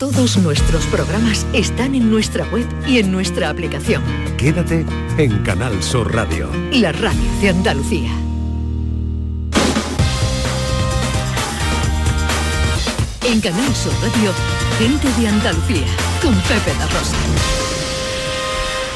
[0.00, 4.02] Todos nuestros programas están en nuestra web y en nuestra aplicación.
[4.38, 4.86] Quédate
[5.18, 6.48] en Canal Sur Radio.
[6.72, 8.10] La radio de Andalucía.
[13.26, 14.32] En Canal Sur Radio,
[14.78, 15.86] gente de Andalucía,
[16.22, 17.16] con Pepe La Rosa.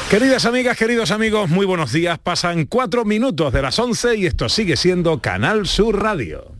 [0.09, 2.17] Queridas amigas, queridos amigos, muy buenos días.
[2.17, 6.54] Pasan cuatro minutos de las 11 y esto sigue siendo Canal Sur Radio.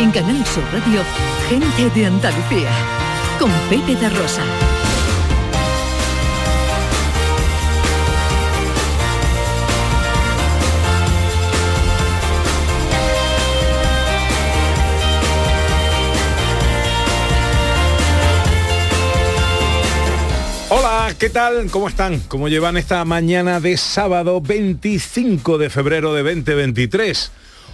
[0.00, 1.02] En Canal Sur Radio,
[1.50, 2.70] gente de Andalucía,
[3.38, 4.42] con Pepe de Rosa.
[20.70, 21.70] Hola, ¿qué tal?
[21.70, 22.20] ¿Cómo están?
[22.20, 27.32] ¿Cómo llevan esta mañana de sábado 25 de febrero de 2023?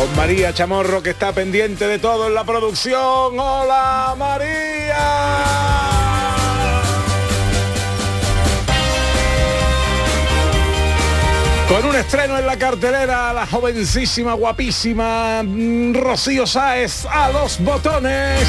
[0.00, 3.38] Con María Chamorro que está pendiente de todo en la producción.
[3.38, 4.96] ¡Hola María!
[11.68, 18.40] Con un estreno en la cartelera, la jovencísima, guapísima mm, Rocío Sáez a los botones.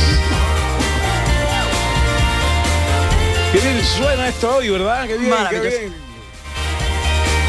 [3.52, 5.06] Qué bien suena esto hoy, ¿verdad?
[5.06, 5.80] Qué bien, qué Maravilloso.
[5.82, 6.11] bien.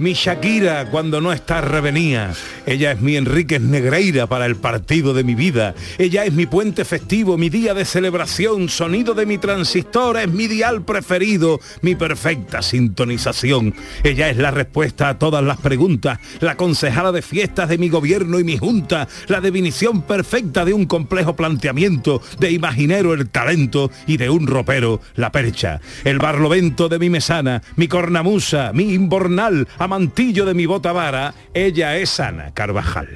[0.00, 2.32] mi Shakira cuando no está revenía.
[2.64, 5.74] Ella es mi Enríquez Negreira para el partido de mi vida.
[5.98, 10.48] Ella es mi puente festivo, mi día de celebración, sonido de mi transistor, es mi
[10.48, 13.74] dial preferido, mi perfecta sintonización.
[14.02, 18.40] Ella es la respuesta a todas las preguntas, la concejala de fiestas de mi gobierno
[18.40, 24.16] y mi junta, la definición perfecta de un complejo planteamiento, de imaginero el talento y
[24.16, 25.82] de un ropero la percha.
[26.04, 31.96] El barlovento de mi mesana, mi cornamusa, mi imbornal, amantillo de mi bota vara, ella
[31.96, 33.08] es Ana Carvajal.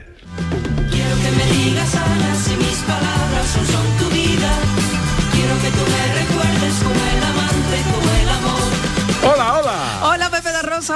[0.91, 3.94] Quiero que me digas Ana si mis palabras son,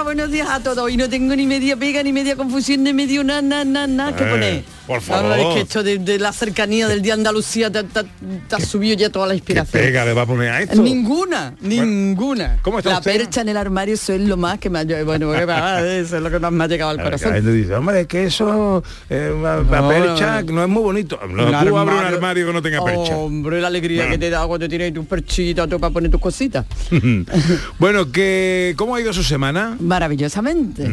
[0.04, 0.90] Buenos días a todos.
[0.90, 4.14] Y no tengo ni media pega, ni media confusión, ni medio na, na, na, na.
[4.16, 4.64] ¿Qué Eh, pone?
[4.86, 5.38] por La favor.
[5.38, 8.04] es que esto de, de la cercanía del Día Andalucía te, te-
[8.48, 9.82] te ha subido ya toda la ¿Qué inspiración.
[9.82, 10.80] pega le va a poner a esto?
[10.80, 12.58] Ninguna, ninguna.
[12.62, 13.18] ¿cómo está la usted?
[13.18, 16.16] percha en el armario, eso es lo más que me ha bueno, que me- eso
[16.16, 17.34] es lo que más me ha llegado al La corazón.
[17.34, 20.62] gente dice, hombre, es que eso, eh, la, la No, percha no.
[20.62, 21.20] es muy bonito.
[21.28, 23.14] No, abres un armario que no tenga percha.
[23.16, 24.12] Hombre, la alegría Bueno.
[24.12, 26.64] que te da cuando tienes tus perchitas tú para poner tus cositas.
[27.78, 29.76] bueno, que ¿cómo ha ido su semana?
[29.88, 30.88] Maravillosamente.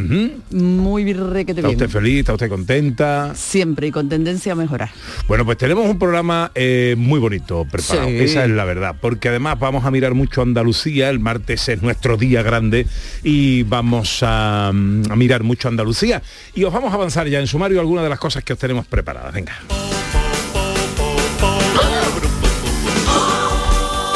[0.51, 1.83] Muy virre que te ¿Está viene.
[1.85, 2.19] usted feliz?
[2.19, 3.33] ¿Está usted contenta?
[3.35, 4.89] Siempre y con tendencia a mejorar.
[5.27, 8.17] Bueno, pues tenemos un programa eh, muy bonito preparado, Sí.
[8.19, 12.15] esa es la verdad, porque además vamos a mirar mucho Andalucía, el martes es nuestro
[12.17, 12.87] día grande
[13.23, 16.21] y vamos a, mm, a mirar mucho Andalucía
[16.53, 18.85] y os vamos a avanzar ya en sumario algunas de las cosas que os tenemos
[18.87, 19.33] preparadas.
[19.33, 19.53] Venga.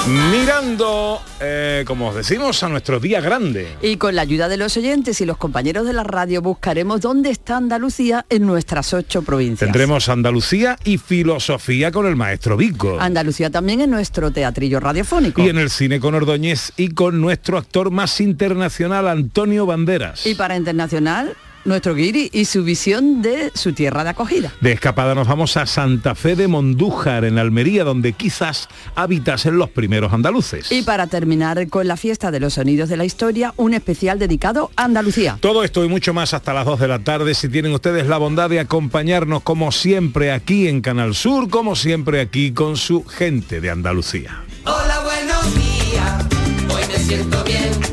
[0.09, 3.67] Mirando, eh, como os decimos, a nuestro día grande.
[3.83, 7.29] Y con la ayuda de los oyentes y los compañeros de la radio buscaremos dónde
[7.29, 9.67] está Andalucía en nuestras ocho provincias.
[9.67, 12.97] Tendremos Andalucía y filosofía con el maestro Vico.
[12.99, 15.43] Andalucía también en nuestro teatrillo radiofónico.
[15.43, 20.25] Y en el cine con Ordóñez y con nuestro actor más internacional, Antonio Banderas.
[20.25, 21.35] Y para internacional,
[21.69, 24.51] nuestro guiri y su visión de su tierra de acogida.
[24.59, 29.69] De escapada nos vamos a Santa Fe de Mondújar, en Almería, donde quizás habitasen los
[29.69, 30.71] primeros andaluces.
[30.71, 34.71] Y para terminar con la fiesta de los sonidos de la historia, un especial dedicado
[34.75, 35.37] a Andalucía.
[35.39, 38.17] Todo esto y mucho más hasta las 2 de la tarde, si tienen ustedes la
[38.17, 43.61] bondad de acompañarnos como siempre aquí en Canal Sur, como siempre aquí con su gente
[43.61, 44.43] de Andalucía.
[44.65, 46.25] Hola, buenos días.
[46.69, 47.88] Hoy me siento bien.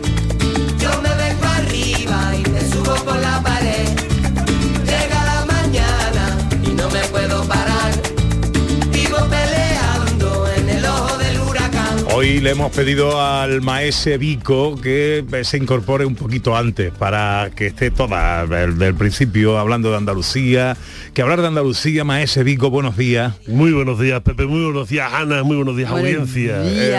[12.19, 17.67] Hoy le hemos pedido al maese Vico que se incorpore un poquito antes para que
[17.67, 20.79] esté toda del, del principio hablando de Andalucía.
[21.17, 23.33] Que hablar de Andalucía, maese Vico, buenos días.
[23.47, 24.45] Muy buenos días, Pepe.
[24.45, 25.43] Muy buenos días, Ana.
[25.45, 26.63] Muy buenos días, Buenos audiencia.
[26.63, 26.95] Eh,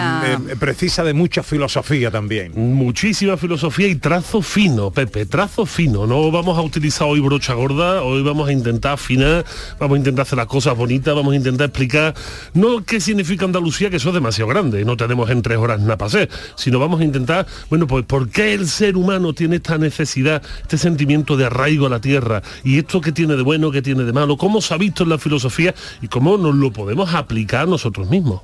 [0.50, 2.52] eh, precisa de mucha filosofía también.
[2.56, 6.08] Muchísima filosofía y trazo fino, Pepe, trazo fino.
[6.08, 9.46] No vamos a utilizar hoy brocha gorda, hoy vamos a intentar afinar,
[9.80, 12.16] vamos a intentar hacer las cosas bonitas, vamos a intentar explicar
[12.56, 15.96] no qué significa Andalucía, que eso es demasiado grande, no tenemos en tres horas nada
[15.96, 19.78] para hacer, sino vamos a intentar, bueno, pues por qué el ser humano tiene esta
[19.78, 23.84] necesidad, este sentimiento de arraigo a la tierra, y esto que tiene de bueno, que
[23.84, 27.14] tiene de malo, cómo se ha visto en la filosofía y cómo nos lo podemos
[27.14, 28.42] aplicar nosotros mismos.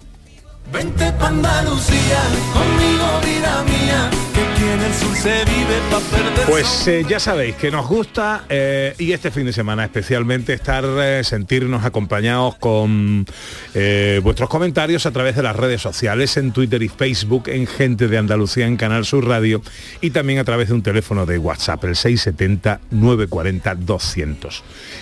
[6.48, 10.84] Pues eh, ya sabéis que nos gusta eh, y este fin de semana especialmente estar,
[10.86, 13.26] eh, sentirnos acompañados con
[13.74, 18.10] eh, vuestros comentarios a través de las redes sociales, en Twitter y Facebook, en Gente
[18.10, 19.62] de Andalucía, en Canal Sur Radio
[20.02, 24.62] y también a través de un teléfono de WhatsApp, el 670-940-200.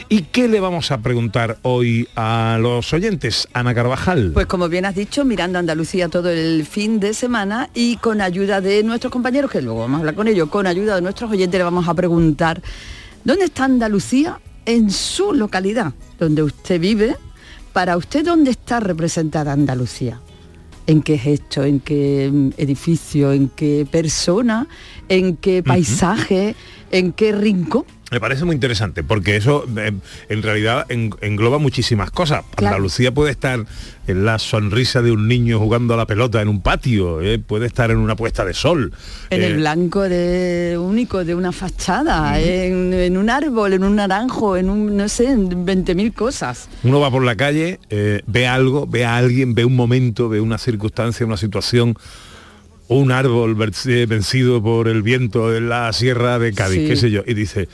[0.09, 3.47] ¿Y qué le vamos a preguntar hoy a los oyentes?
[3.53, 4.31] Ana Carvajal.
[4.33, 8.61] Pues como bien has dicho, mirando Andalucía todo el fin de semana y con ayuda
[8.61, 11.57] de nuestros compañeros, que luego vamos a hablar con ellos, con ayuda de nuestros oyentes
[11.57, 12.61] le vamos a preguntar,
[13.23, 17.17] ¿dónde está Andalucía en su localidad, donde usted vive?
[17.73, 20.19] Para usted, ¿dónde está representada Andalucía?
[20.87, 24.67] ¿En qué gesto, en qué mm, edificio, en qué persona,
[25.09, 26.55] en qué paisaje,
[26.91, 27.85] en qué rincón?
[28.11, 29.93] Me parece muy interesante porque eso eh,
[30.27, 32.43] en realidad en- engloba muchísimas cosas.
[32.55, 32.75] Claro.
[32.75, 33.65] Andalucía puede estar
[34.05, 37.67] en la sonrisa de un niño jugando a la pelota en un patio, eh, puede
[37.67, 38.91] estar en una puesta de sol.
[39.29, 43.95] En eh, el blanco de único de una fachada, en, en un árbol, en un
[43.95, 46.67] naranjo, en un, no sé, en 20.000 cosas.
[46.83, 50.41] Uno va por la calle, eh, ve algo, ve a alguien, ve un momento, ve
[50.41, 51.95] una circunstancia, una situación,
[52.89, 56.87] un árbol venci- vencido por el viento en la sierra de Cádiz, Sí.
[56.87, 57.69] qué sé yo, y dice,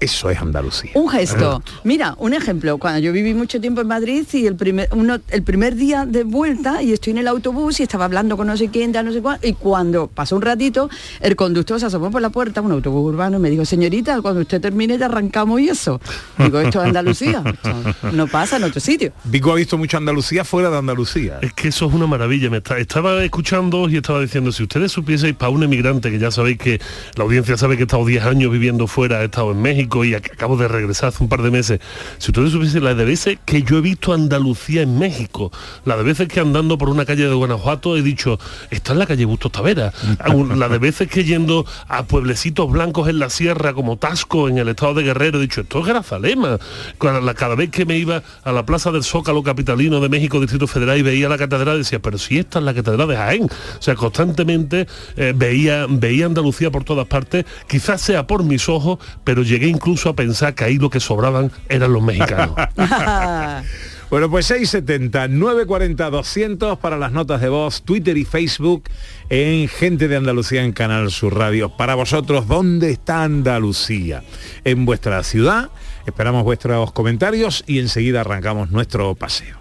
[0.00, 0.90] eso es Andalucía.
[0.94, 1.62] Un gesto.
[1.84, 2.78] Mira, un ejemplo.
[2.78, 6.24] Cuando yo viví mucho tiempo en Madrid y el primer, uno, el primer día de
[6.24, 9.12] vuelta y estoy en el autobús y estaba hablando con no sé quién, tal, no
[9.12, 12.72] sé cuál, y cuando pasó un ratito, el conductor se asomó por la puerta, un
[12.72, 16.00] autobús urbano, y me dijo, señorita, cuando usted termine ya arrancamos y eso.
[16.38, 17.42] Digo, esto es Andalucía.
[17.46, 19.12] Esto no pasa en otro sitio.
[19.24, 21.38] Vico ha visto mucho Andalucía fuera de Andalucía.
[21.40, 22.50] Es que eso es una maravilla.
[22.50, 26.30] Me está- estaba escuchando y estaba diciendo, si ustedes supieseis para un emigrante, que ya
[26.30, 26.80] sabéis que
[27.16, 30.12] la audiencia sabe que he estado 10 años viviendo fuera, he estado en México y
[30.12, 31.80] ac- acabo de regresar hace un par de meses,
[32.18, 35.50] si ustedes supiesen la de veces que yo he visto Andalucía en México,
[35.84, 38.38] la de veces que andando por una calle de Guanajuato he dicho,
[38.70, 39.92] está en la calle Bustos Tavera,
[40.56, 44.68] la de veces que yendo a pueblecitos blancos en la sierra como Tasco en el
[44.68, 46.58] estado de Guerrero he dicho, esto es Grazalema.
[46.98, 50.98] Cada vez que me iba a la plaza del Zócalo Capitalino de México, Distrito Federal,
[50.98, 53.44] y veía la catedral, decía, pero si esta es la catedral de Jaén.
[53.44, 58.98] O sea, constantemente eh, veía, veía Andalucía por todas partes, quizás sea por mis ojos,
[59.24, 62.56] pero llegué incluso a pensar que ahí lo que sobraban eran los mexicanos.
[64.14, 68.84] Bueno, pues 670 940 200 para las notas de voz, Twitter y Facebook
[69.28, 71.70] en Gente de Andalucía en Canal Sur Radio.
[71.70, 74.22] Para vosotros, ¿dónde está Andalucía?
[74.62, 75.70] En vuestra ciudad.
[76.06, 79.56] Esperamos vuestros comentarios y enseguida arrancamos nuestro paseo.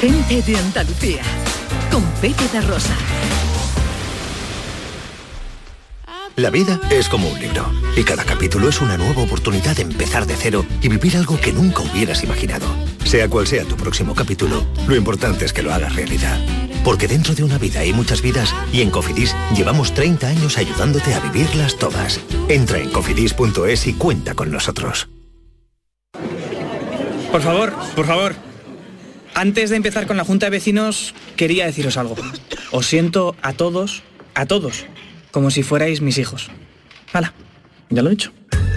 [0.00, 1.22] Gente de Andalucía.
[1.90, 2.96] Con Pepe de Rosa.
[6.36, 10.26] La vida es como un libro y cada capítulo es una nueva oportunidad de empezar
[10.26, 12.66] de cero y vivir algo que nunca hubieras imaginado.
[13.04, 16.40] Sea cual sea tu próximo capítulo, lo importante es que lo hagas realidad.
[16.84, 21.12] Porque dentro de una vida hay muchas vidas y en Cofidis llevamos 30 años ayudándote
[21.12, 22.18] a vivirlas todas.
[22.48, 25.10] Entra en cofidis.es y cuenta con nosotros.
[27.30, 28.34] Por favor, por favor.
[29.34, 32.16] Antes de empezar con la Junta de Vecinos, quería deciros algo.
[32.70, 34.02] Os siento a todos,
[34.34, 34.86] a todos,
[35.32, 36.50] como si fuerais mis hijos.
[37.12, 37.32] Hala,
[37.90, 38.32] ya lo he dicho.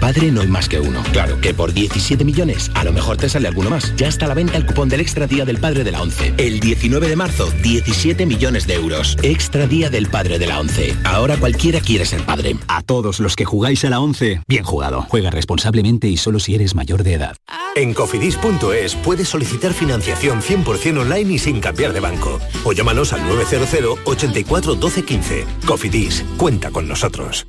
[0.06, 1.02] Padre no hay más que uno.
[1.10, 3.92] Claro que por 17 millones a lo mejor te sale alguno más.
[3.96, 6.32] Ya está a la venta el cupón del Extra Día del Padre de la ONCE.
[6.36, 9.16] El 19 de marzo, 17 millones de euros.
[9.24, 10.94] Extra Día del Padre de la ONCE.
[11.02, 12.56] Ahora cualquiera quiere ser padre.
[12.68, 15.04] A todos los que jugáis a la 11, bien jugado.
[15.08, 17.36] Juega responsablemente y solo si eres mayor de edad.
[17.74, 22.38] En cofidis.es puedes solicitar financiación 100% online y sin cambiar de banco.
[22.62, 25.46] O llámanos al 900 84 12 15.
[25.66, 27.48] Cofidis, cuenta con nosotros.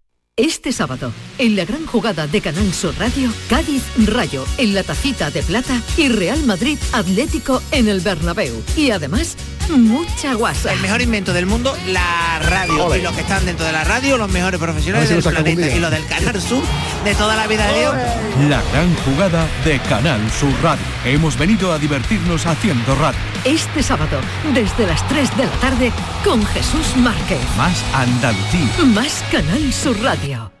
[0.37, 5.29] Este sábado, en la gran jugada de Canal Sur Radio, Cádiz Rayo en la tacita
[5.29, 8.53] de plata y Real Madrid Atlético en el Bernabéu.
[8.77, 9.35] Y además,
[9.69, 10.73] mucha guasa.
[10.73, 12.95] El mejor invento del mundo, la radio.
[12.95, 15.67] Y los que están dentro de la radio, los mejores profesionales si del planeta.
[15.67, 16.63] Y los del Canal Sur
[17.03, 17.95] de toda la vida de Dios.
[18.49, 20.85] La gran jugada de Canal Sur Radio.
[21.05, 23.19] Hemos venido a divertirnos haciendo radio.
[23.43, 24.19] Este sábado,
[24.53, 25.91] desde las 3 de la tarde,
[26.23, 27.39] con Jesús Márquez.
[27.57, 28.85] Más Andalucía.
[28.93, 30.60] Más Canal Sur Radio.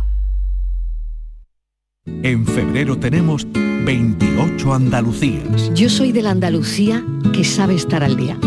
[2.23, 5.71] En febrero tenemos 28 Andalucías.
[5.75, 8.39] Yo soy de la Andalucía que sabe estar al día,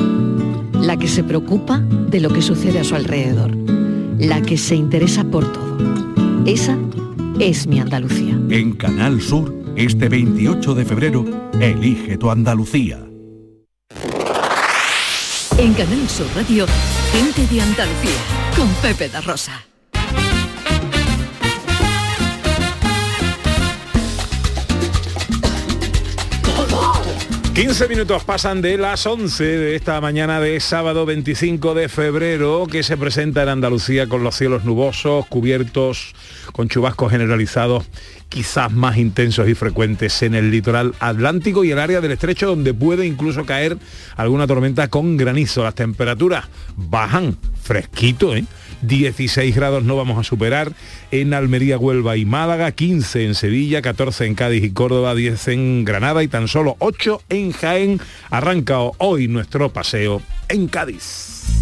[0.72, 3.54] la que se preocupa de lo que sucede a su alrededor,
[4.18, 5.78] la que se interesa por todo.
[6.46, 6.76] Esa
[7.38, 8.36] es mi Andalucía.
[8.50, 11.24] En Canal Sur, este 28 de febrero,
[11.60, 13.06] elige tu Andalucía.
[15.58, 16.66] En Canal Sur Radio,
[17.12, 18.20] gente de Andalucía,
[18.56, 19.64] con Pepe da Rosa.
[27.54, 32.82] 15 minutos pasan de las 11 de esta mañana de sábado 25 de febrero que
[32.82, 36.16] se presenta en Andalucía con los cielos nubosos, cubiertos
[36.52, 37.84] con chubascos generalizados,
[38.28, 42.74] quizás más intensos y frecuentes en el litoral atlántico y el área del estrecho donde
[42.74, 43.78] puede incluso caer
[44.16, 45.62] alguna tormenta con granizo.
[45.62, 48.44] Las temperaturas bajan fresquito, ¿eh?
[48.82, 50.72] 16 grados no vamos a superar
[51.10, 55.84] en Almería, Huelva y Málaga, 15 en Sevilla, 14 en Cádiz y Córdoba, 10 en
[55.84, 58.00] Granada y tan solo 8 en Jaén.
[58.30, 61.60] Arranca hoy nuestro paseo en Cádiz.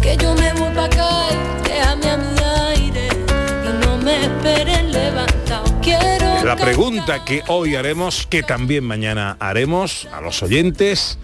[6.43, 11.17] La pregunta que hoy haremos, que también mañana haremos a los oyentes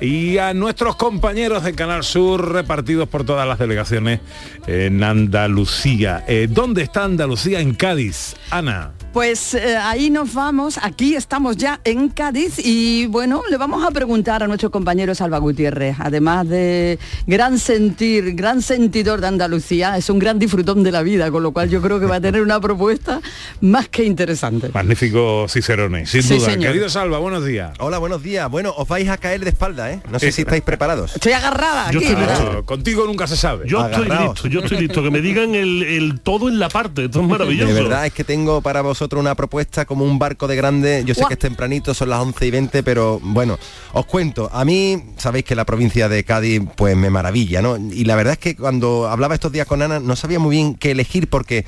[0.00, 4.20] y a nuestros compañeros de Canal Sur repartidos por todas las delegaciones
[4.66, 6.24] en Andalucía.
[6.28, 7.60] Eh, ¿Dónde está Andalucía?
[7.60, 8.36] En Cádiz.
[8.50, 8.92] Ana.
[9.12, 13.90] Pues eh, ahí nos vamos, aquí estamos ya en Cádiz y bueno, le vamos a
[13.90, 20.10] preguntar a nuestro compañero Salva Gutiérrez, además de gran sentir, gran sentidor de Andalucía, es
[20.10, 22.40] un gran disfrutón de la vida, con lo cual yo creo que va a tener
[22.40, 23.20] una propuesta
[23.60, 24.70] más que interesante.
[24.72, 26.50] Magnífico Cicerone, sin Sí, duda.
[26.52, 26.68] señor.
[26.70, 27.72] Querido Salva, buenos días.
[27.80, 28.48] Hola, buenos días.
[28.48, 30.00] Bueno, os vais a caer de espalda, ¿eh?
[30.08, 31.16] No sé si estáis preparados.
[31.16, 32.10] Estoy agarrada Yo aquí.
[32.14, 32.64] listo.
[32.64, 33.66] Contigo nunca se sabe.
[33.68, 35.02] Yo estoy listo, yo estoy listo.
[35.02, 37.74] Que me digan el, el todo en la parte, esto es maravilloso.
[37.74, 41.04] De verdad es que tengo para vosotros una propuesta como un barco de grande.
[41.06, 43.58] Yo sé que es tempranito, son las 11 y 20, pero bueno,
[43.94, 44.50] os cuento.
[44.52, 47.78] A mí, sabéis que la provincia de Cádiz pues me maravilla, ¿no?
[47.78, 50.74] Y la verdad es que cuando hablaba estos días con Ana no sabía muy bien
[50.74, 51.64] qué elegir porque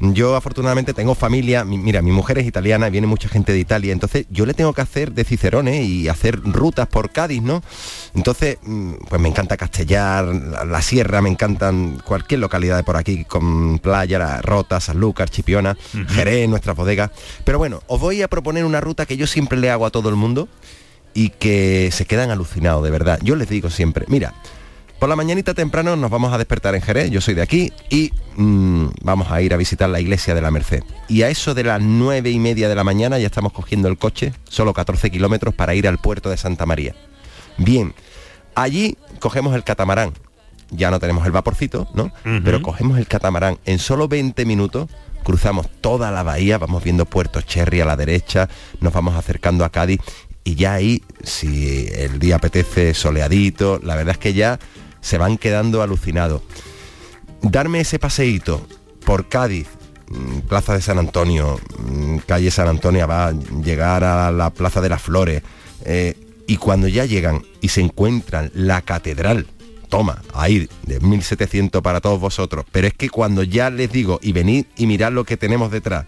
[0.00, 3.92] yo afortunadamente tengo familia, mi- mira, mi mujer es italiana, viene mucha gente de Italia,
[3.92, 7.62] entonces yo le tengo que hacer de Cicerone y hacer rutas por Cádiz, ¿no?
[8.14, 12.96] Entonces, mm, pues me encanta Castellar, la, la Sierra, me encantan cualquier localidad de por
[12.96, 15.76] aquí, con playa, La Rota, Sanlúcar, Chipiona,
[16.08, 17.10] Jerez, nuestras bodegas.
[17.44, 20.08] Pero bueno, os voy a proponer una ruta que yo siempre le hago a todo
[20.08, 20.48] el mundo
[21.14, 23.18] y que se quedan alucinados, de verdad.
[23.22, 24.34] Yo les digo siempre, mira,
[24.98, 28.12] por la mañanita temprano nos vamos a despertar en Jerez, yo soy de aquí, y
[28.36, 30.82] mm, vamos a ir a visitar la iglesia de la Merced.
[31.08, 33.98] Y a eso de las nueve y media de la mañana ya estamos cogiendo el
[33.98, 36.94] coche, solo 14 kilómetros para ir al puerto de Santa María.
[37.58, 37.94] Bien,
[38.54, 40.12] allí cogemos el catamarán.
[40.70, 42.10] Ya no tenemos el vaporcito, ¿no?
[42.22, 43.58] Pero cogemos el catamarán.
[43.64, 44.88] En solo 20 minutos
[45.22, 48.48] cruzamos toda la bahía, vamos viendo Puerto Cherry a la derecha,
[48.80, 50.00] nos vamos acercando a Cádiz
[50.44, 54.58] y ya ahí, si el día apetece soleadito, la verdad es que ya
[55.04, 56.40] se van quedando alucinados.
[57.42, 58.66] Darme ese paseíto
[59.04, 59.68] por Cádiz,
[60.08, 64.80] mm, Plaza de San Antonio, mm, calle San Antonio, va a llegar a la Plaza
[64.80, 65.42] de las Flores,
[65.84, 69.46] eh, y cuando ya llegan y se encuentran la catedral,
[69.90, 74.32] toma, ahí, de 1700 para todos vosotros, pero es que cuando ya les digo, y
[74.32, 76.06] venid y mirad lo que tenemos detrás,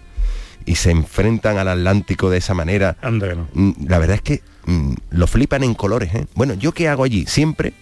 [0.65, 2.97] y se enfrentan al Atlántico de esa manera.
[3.03, 3.47] Anda no.
[3.53, 6.15] Mm, La verdad es que mm, lo flipan en colores.
[6.15, 6.27] ¿eh?
[6.35, 7.27] Bueno, ¿yo qué hago allí?
[7.27, 7.75] Siempre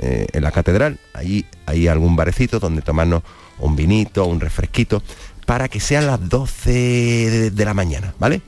[0.00, 3.22] eh, en la catedral, ahí hay algún barecito donde tomarnos
[3.58, 5.02] un vinito, un refresquito,
[5.46, 8.40] para que sean las 12 de, de la mañana, ¿vale?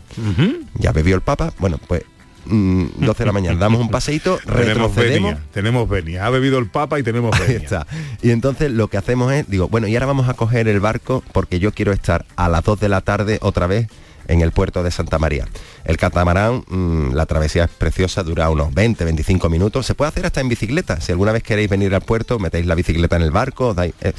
[0.74, 2.02] Ya bebió el Papa, bueno, pues
[2.46, 5.30] mm, 12 de la mañana, damos un paseíto, Tenemos retrocedemos.
[5.34, 6.26] venia, tenemos venia.
[6.26, 7.58] Ha bebido el Papa y tenemos Ahí venia.
[7.62, 7.86] está.
[8.22, 11.22] Y entonces lo que hacemos es, digo, bueno, y ahora vamos a coger el barco
[11.32, 13.88] porque yo quiero estar a las 2 de la tarde otra vez
[14.28, 15.46] en el puerto de Santa María.
[15.84, 19.86] El catamarán, mm, la travesía es preciosa, dura unos 20, 25 minutos.
[19.86, 21.00] Se puede hacer hasta en bicicleta.
[21.00, 24.14] Si alguna vez queréis venir al puerto, metéis la bicicleta en el barco, es-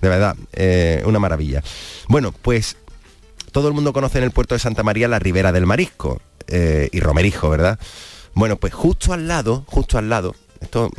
[0.00, 1.62] de verdad, eh, una maravilla.
[2.08, 2.76] Bueno, pues
[3.52, 6.88] todo el mundo conoce en el puerto de Santa María la ribera del Marisco eh,
[6.92, 7.78] y Romerijo, ¿verdad?
[8.34, 10.90] Bueno, pues justo al lado, justo al lado, esto,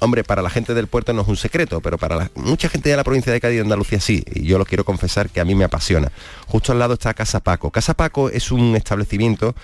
[0.00, 2.90] hombre, para la gente del puerto no es un secreto, pero para la- mucha gente
[2.90, 5.40] de la provincia de Cádiz y de Andalucía sí, y yo lo quiero confesar que
[5.40, 6.12] a mí me apasiona.
[6.46, 7.70] Justo al lado está Casa Paco.
[7.70, 9.54] Casa Paco es un establecimiento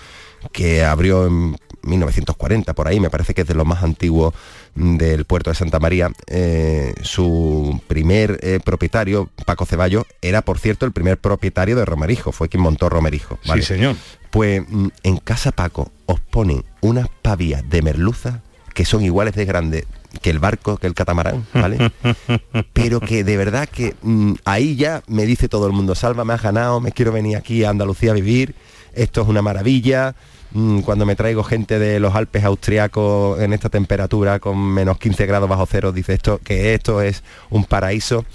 [0.51, 4.33] que abrió en 1940, por ahí, me parece que es de los más antiguos
[4.75, 6.11] del puerto de Santa María.
[6.27, 12.31] Eh, su primer eh, propietario, Paco Ceballos, era, por cierto, el primer propietario de Romerijo,
[12.31, 13.39] fue quien montó Romerijo.
[13.43, 13.95] Sí, señor.
[14.29, 18.41] Pues mm, en Casa Paco os ponen unas pavías de merluza
[18.73, 19.85] que son iguales de grandes
[20.21, 21.91] que el barco, que el catamarán, ¿vale?
[22.73, 26.33] Pero que de verdad que mm, ahí ya me dice todo el mundo, Salva, me
[26.33, 28.55] has ganado, me quiero venir aquí a Andalucía a vivir,
[28.93, 30.15] esto es una maravilla.
[30.51, 35.25] Mm, Cuando me traigo gente de los Alpes austriacos en esta temperatura con menos 15
[35.27, 38.25] grados bajo cero, dice esto que esto es un paraíso.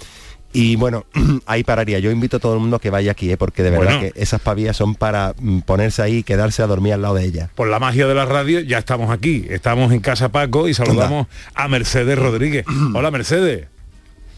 [0.55, 1.05] Y bueno,
[1.45, 1.99] ahí pararía.
[1.99, 3.37] Yo invito a todo el mundo a que vaya aquí, ¿eh?
[3.37, 4.13] porque de verdad Bueno.
[4.13, 7.25] que esas pavías son para mm, ponerse ahí y quedarse a dormir al lado de
[7.25, 7.49] ellas.
[7.55, 9.45] Por la magia de la radio ya estamos aquí.
[9.49, 12.65] Estamos en Casa Paco y saludamos a Mercedes Rodríguez.
[12.95, 13.67] Hola Mercedes.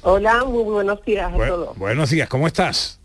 [0.01, 1.77] Hola, muy buenos días a Bu- todos.
[1.77, 2.99] buenos días, ¿cómo estás?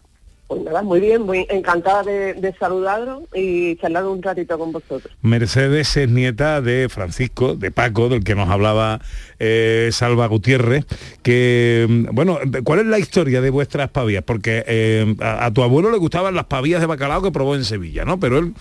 [0.47, 5.15] Pues nada, muy bien, muy encantada de, de saludaros y charlar un ratito con vosotros.
[5.23, 9.01] Mercedes es nieta de Francisco, de Paco, del que nos hablaba
[9.39, 10.85] eh, Salva Gutiérrez,
[11.23, 14.25] que, mm, bueno, ¿cuál es la historia de vuestras pavías?
[14.25, 17.65] Porque eh, a, a tu abuelo le gustaban las pavías de bacalao que probó en
[17.65, 18.21] Sevilla, ¿no?
[18.21, 18.53] Pero él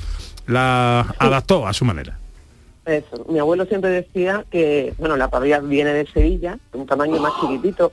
[0.48, 2.18] las adaptó a su manera.
[2.86, 7.20] Eso, mi abuelo siempre decía que, bueno, la pavía viene de Sevilla, de un tamaño
[7.22, 7.92] más chiquitito,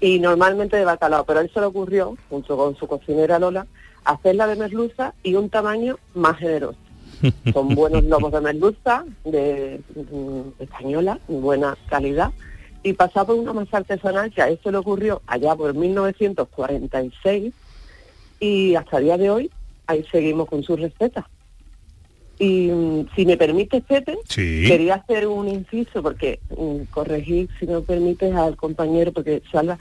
[0.00, 3.66] y normalmente de bacalao, pero a él se le ocurrió, junto con su cocinera Lola,
[4.04, 6.78] hacerla de merluza y un tamaño más generoso.
[7.52, 12.32] Son buenos lobos de merluza, de mm, española, de buena calidad,
[12.82, 17.52] y pasaba por una masa artesanal que a él se le ocurrió allá por 1946,
[18.40, 19.50] y hasta el día de hoy
[19.86, 21.24] ahí seguimos con sus recetas.
[22.40, 24.64] Y mm, si me permites, Pepe, Sí.
[24.66, 29.78] quería hacer un inciso porque mm, corregir, si me permites, al compañero, porque salva.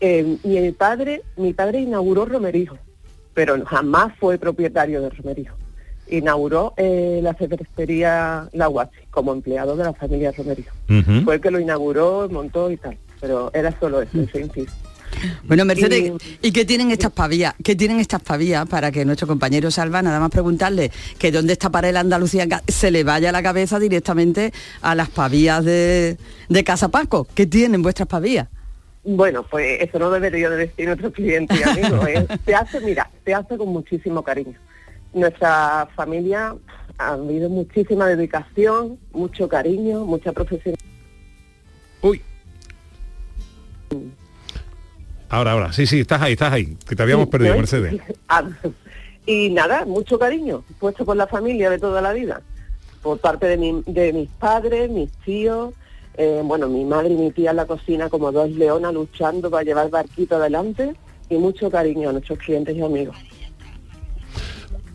[0.00, 2.78] eh, mi padre, mi padre inauguró Romerijo,
[3.34, 5.56] pero jamás fue propietario de Romerijo.
[6.08, 10.74] Inauguró eh, la cervecería La Guachi como empleado de la familia Romerijo.
[11.24, 12.96] Fue el que lo inauguró, montó y tal.
[13.20, 14.72] Pero era solo eso, ese inciso.
[15.44, 17.54] Bueno, Mercedes, ¿y qué tienen estas pavías?
[17.62, 21.70] ¿Qué tienen estas pavías para que nuestro compañero Salva, nada más preguntarle que dónde está
[21.70, 24.52] para el Andalucía, se le vaya la cabeza directamente
[24.82, 26.16] a las pavías de,
[26.48, 27.26] de Casa Paco?
[27.34, 28.48] ¿Qué tienen vuestras pavías?
[29.06, 32.04] Bueno, pues eso no debería de decir nuestro cliente y amigo.
[32.08, 32.26] ¿eh?
[32.44, 34.58] Se hace, mira, se hace con muchísimo cariño.
[35.14, 36.56] Nuestra familia
[36.98, 40.84] ha habido muchísima dedicación, mucho cariño, mucha profesionalidad.
[42.02, 42.20] Uy.
[45.28, 47.58] Ahora, ahora, sí, sí, estás ahí, estás ahí, que te habíamos Sí, perdido, ¿no?
[47.60, 48.00] Mercedes.
[48.28, 48.44] Ah,
[49.26, 52.42] Y nada, mucho cariño, puesto por la familia de toda la vida.
[53.02, 55.74] Por parte de, mi- de mis padres, mis tíos,
[56.16, 59.64] eh, bueno, mi madre y mi tía en la cocina como dos leonas luchando para
[59.64, 60.94] llevar el barquito adelante
[61.28, 63.16] y mucho cariño a nuestros clientes y amigos.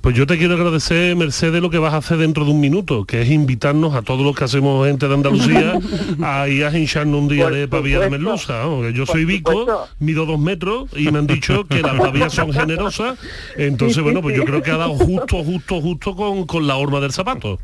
[0.02, 3.06] Pues yo te quiero agradecer, Mercedes, lo que vas a hacer dentro de un minuto,
[3.06, 5.74] que es invitarnos a todos los que hacemos gente de Andalucía
[6.24, 8.64] a ir a hincharnos un día Por de pavía de merluza.
[8.82, 9.88] que yo Por soy Vico, supuesto.
[10.00, 13.20] mido dos metros y me han dicho que las pavías son generosas.
[13.56, 14.48] Entonces, Sí, bueno, pues yo sí.
[14.48, 17.60] creo que ha dado justo, justo, justo con, con la horma del zapato.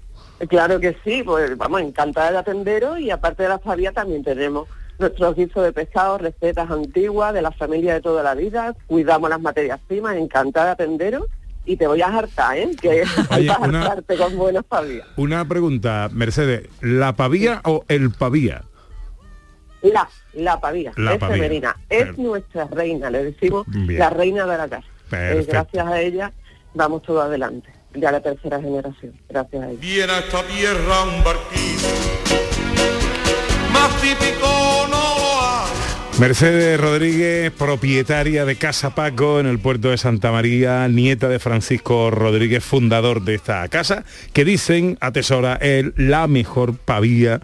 [0.48, 4.68] Claro que sí, pues vamos, encantada de atenderos y aparte de la fabia también tenemos
[5.00, 9.42] nuestros guisos de pescado, recetas antiguas de la familia de toda la vida, cuidamos las
[9.42, 11.24] materias primas, encantada de atenderos
[11.68, 12.72] y te voy a hartar, ¿eh?
[12.82, 15.06] Que Oye, vas a una- hartarte con buenas fabias.
[15.18, 18.64] Una pregunta, Mercedes, ¿la pavía o el pavía?
[19.84, 21.36] La, la pavía, La es pavía.
[21.36, 24.00] femenina, es nuestra reina, le decimos Bien.
[24.00, 24.88] la reina de la casa.
[25.12, 26.32] Eh, gracias a ella
[26.74, 29.80] vamos todo adelante, ya la tercera generación, gracias a ella.
[29.80, 31.88] Viene a esta tierra un barquito,
[33.72, 34.77] más típico.
[36.20, 42.10] Mercedes Rodríguez, propietaria de Casa Paco en el puerto de Santa María, nieta de Francisco
[42.10, 44.04] Rodríguez, fundador de esta casa,
[44.34, 47.40] que dicen atesora el la mejor pavía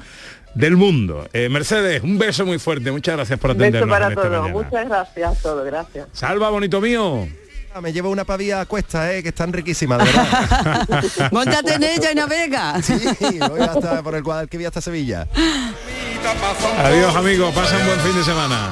[0.55, 1.27] del mundo.
[1.33, 3.99] Eh, Mercedes, un beso muy fuerte, muchas gracias por Un beso atendernos.
[3.99, 4.49] para todos.
[4.51, 5.65] Muchas gracias a todos.
[5.65, 6.07] Gracias.
[6.11, 7.27] Salva, bonito mío.
[7.75, 11.29] Ah, Me llevo una pavía a cuesta, eh, que están riquísimas, de verdad.
[11.31, 12.79] Móntate en ella y navega.
[12.83, 12.93] Sí,
[13.49, 15.27] voy hasta por el Guadalquivir hasta Sevilla.
[16.77, 18.69] Adiós amigos, pasa un buen fin de semana.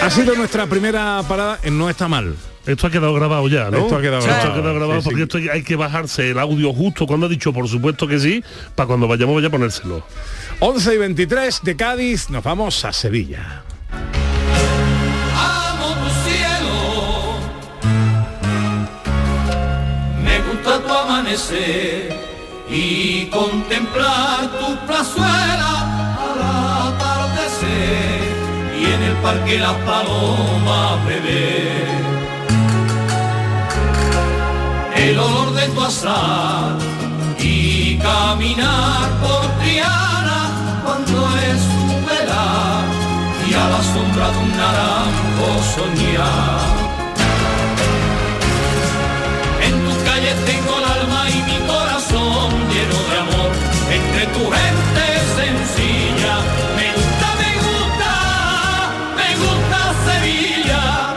[0.00, 2.34] Ha sido nuestra primera parada en No está mal.
[2.64, 3.78] Esto ha quedado grabado ya, ¿no?
[3.78, 4.52] Esto ha quedado Esto grabado.
[4.52, 5.08] ha quedado grabado Sí, sí.
[5.10, 8.42] porque esto hay que bajarse el audio justo cuando ha dicho, por supuesto que sí,
[8.74, 10.02] para cuando vayamos vaya a ponérselo.
[10.60, 13.62] 11 y 23 de Cádiz, nos vamos a Sevilla.
[22.70, 26.40] Y contemplar tu plazuela al
[26.88, 28.22] atardecer
[28.80, 31.98] y en el parque las palomas beber.
[34.96, 36.78] El olor de tu azar
[37.38, 42.84] y caminar por Triana cuando es su velar
[43.50, 46.87] y a la sombra de un naranjo soñar.
[52.88, 53.52] Lleno de amor.
[53.90, 56.38] Entre tu gente sencilla,
[56.76, 58.12] me gusta, me gusta,
[59.16, 61.16] me gusta Sevilla.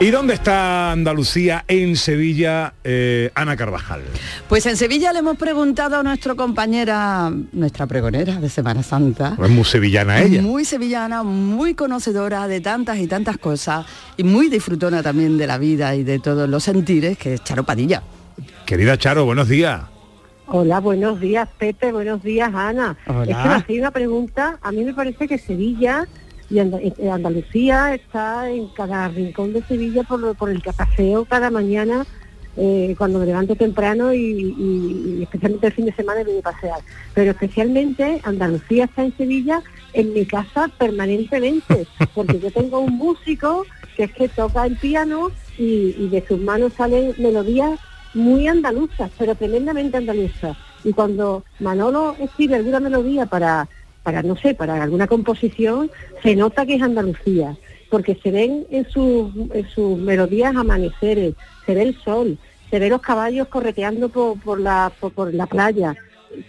[0.00, 4.02] ¿Y dónde está Andalucía en Sevilla, eh, Ana Carvajal?
[4.48, 9.36] Pues en Sevilla le hemos preguntado a nuestra compañera, nuestra pregonera de Semana Santa.
[9.40, 10.42] Es muy sevillana ella.
[10.42, 15.58] Muy sevillana, muy conocedora de tantas y tantas cosas y muy disfrutona también de la
[15.58, 18.02] vida y de todos los sentires, que es Charo Padilla.
[18.66, 19.80] Querida Charo, buenos días.
[20.50, 22.96] Hola, buenos días Pepe, buenos días Ana.
[23.06, 23.22] Hola.
[23.22, 26.06] Es que me hacéis una pregunta, a mí me parece que Sevilla
[26.50, 31.26] y Anda- eh, Andalucía está en cada rincón de Sevilla por, por el que paseo
[31.26, 32.06] cada mañana
[32.56, 36.38] eh, cuando me levanto temprano y, y- y especialmente el fin de semana me voy
[36.38, 36.80] a pasear.
[37.14, 43.66] Pero especialmente Andalucía está en Sevilla en mi casa permanentemente, porque yo tengo un músico
[43.96, 47.78] que es que toca el piano y, y de sus manos salen melodías
[48.14, 50.56] muy andaluzas, pero tremendamente andaluzas.
[50.84, 53.68] Y cuando Manolo escribe alguna melodía para,
[54.02, 55.90] para no sé, para alguna composición,
[56.22, 57.56] se nota que es Andalucía,
[57.90, 61.34] porque se ven en, sus en sus melodías amaneceres,
[61.66, 62.38] se ve el sol,
[62.70, 65.96] se ve los caballos correteando por, por la, por, por la playa,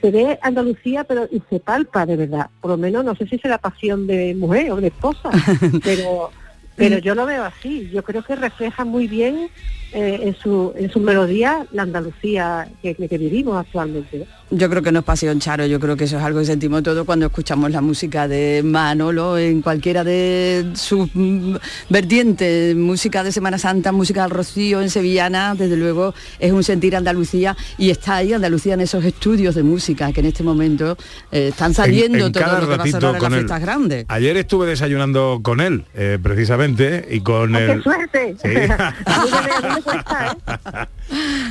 [0.01, 2.49] se ve Andalucía, pero y se palpa de verdad.
[2.61, 5.29] Por lo menos no sé si será pasión de mujer o de esposa,
[5.83, 6.29] pero
[6.79, 7.89] pero yo lo veo así.
[7.93, 9.49] Yo creo que refleja muy bien
[9.91, 14.25] eh, en su en su melodía la Andalucía que, que vivimos actualmente.
[14.51, 16.81] Yo creo que no es pasión, Charo, yo creo que eso es algo que sentimos
[16.81, 21.55] todos cuando escuchamos la música de Manolo en cualquiera de sus mm,
[21.89, 26.95] vertientes, música de Semana Santa, música del Rocío en Sevillana, desde luego es un sentir
[26.95, 30.97] Andalucía y está ahí Andalucía en esos estudios de música que en este momento
[31.31, 33.21] eh, están saliendo En- en todo cada lo que va a ratito sonar en las
[33.23, 33.39] con él.
[33.41, 34.05] fiestas grandes.
[34.07, 37.83] Ayer estuve desayunando con él, eh, precisamente, y con ¡Qué el...
[37.83, 38.35] suerte!
[38.41, 38.49] Sí.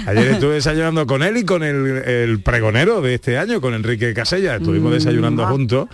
[0.09, 4.15] Ayer estuve desayunando con él y con el, el pregonero de este año, con Enrique
[4.15, 4.57] Casella.
[4.57, 5.49] Estuvimos Mm, desayunando ah.
[5.49, 5.89] juntos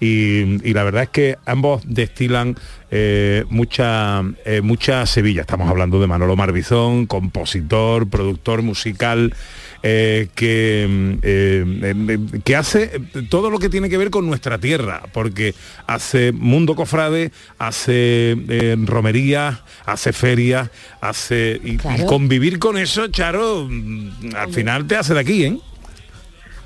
[0.00, 2.56] y, y la verdad es que ambos destilan
[2.90, 5.42] eh, mucha, eh, mucha Sevilla.
[5.42, 9.34] Estamos hablando de Manolo Marbizón, compositor, productor musical.
[9.82, 11.64] Eh, que, mm, eh,
[12.08, 15.54] eh, que hace todo lo que tiene que ver con nuestra tierra, porque
[15.86, 24.34] hace mundo cofrade, hace eh, romerías, hace ferias, hace y- convivir con eso, Charo, mm,
[24.36, 25.58] al final te hace de aquí, ¿eh?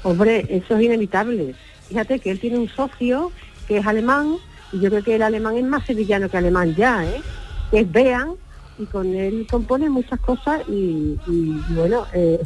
[0.03, 1.55] Hombre, eso es inevitable.
[1.89, 3.33] Fíjate que él tiene un socio
[3.69, 4.37] que es alemán,
[4.73, 7.23] y yo creo que el alemán es más sevillano que alemán ya, ¿eh?
[7.71, 8.33] Que es Bean,
[8.79, 12.41] y con él compone muchas cosas, y, y, bueno, eh,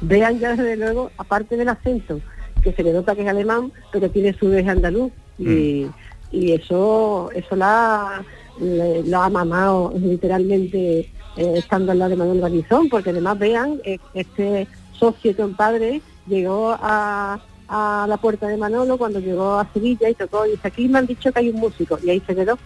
[0.00, 2.20] Bean ya desde luego, aparte del acento,
[2.62, 5.86] que se le nota que es alemán, pero tiene su vez andaluz, y,
[6.30, 8.22] y eso, eso la,
[8.58, 13.98] lo ha mamado literalmente eh, estando al lado de Manuel Garnizón, porque además vean, eh,
[14.14, 20.10] este socio y compadre llegó a, a la puerta de Manolo cuando llegó a Sevilla
[20.10, 22.34] y tocó y dice, aquí me han dicho que hay un músico, y ahí se
[22.34, 22.58] quedó.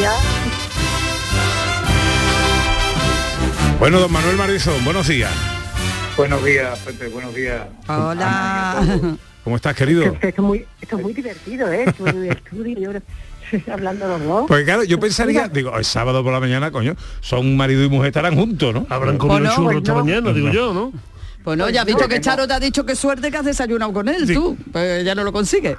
[0.00, 0.12] Ya,
[3.78, 5.55] Bueno, don Manuel Marbizón, buenos días.
[6.16, 7.66] Buenos días, Pepe, buenos días.
[7.88, 8.82] Hola.
[9.44, 10.02] ¿Cómo estás, querido?
[10.02, 11.84] esto es muy, esto es muy divertido, ¿eh?
[11.86, 13.02] Esto en el estudio, y ahora
[13.70, 14.44] hablando los dos.
[14.48, 18.08] Pues claro, yo pensaría, digo, es sábado por la mañana, coño, son marido y mujer
[18.08, 18.86] estarán juntos, ¿no?
[18.88, 20.92] Habrán comido churros esta mañana, digo yo, ¿no?
[21.44, 23.92] Pues no, ya has visto que Charo te ha dicho que suerte que has desayunado
[23.92, 24.56] con él, tú.
[24.72, 25.76] Pues ya no lo consigue.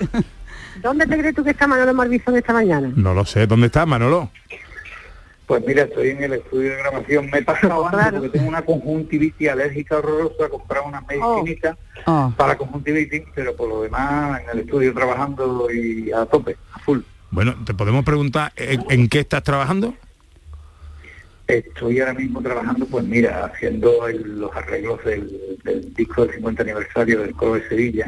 [0.83, 2.91] ¿Dónde te crees tú que está Manolo Marbizón esta mañana?
[2.95, 4.29] No lo sé, ¿dónde está Manolo?
[5.47, 7.29] Pues mira, estoy en el estudio de grabación.
[7.31, 12.31] Me he pasado antes porque tengo una conjuntivitis alérgica horrorosa, he comprado unas medicinitas Oh.
[12.37, 16.99] para conjuntivitis, pero por lo demás en el estudio trabajando y a tope, a full.
[17.31, 19.93] Bueno, te podemos preguntar ¿en, en qué estás trabajando?
[21.47, 26.63] Estoy ahora mismo trabajando, pues mira, haciendo el- los arreglos del, del disco del 50
[26.63, 28.05] aniversario del Coro de Sevilla,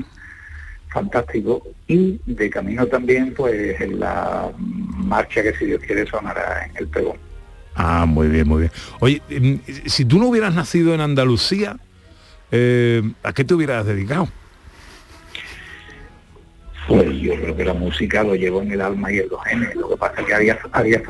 [0.89, 6.75] fantástico, y de camino también, pues en la marcha que si Dios quiere sonará en
[6.77, 7.17] el pregón.
[7.81, 8.71] Ah, muy bien, muy bien.
[8.99, 11.77] Oye, em, si tú no hubieras nacido en Andalucía,
[12.51, 14.27] eh, ¿a qué te hubieras dedicado?
[16.89, 19.73] Pues yo creo que la música lo llevo en el alma y en los genes.
[19.75, 21.01] Lo que pasa es que había, había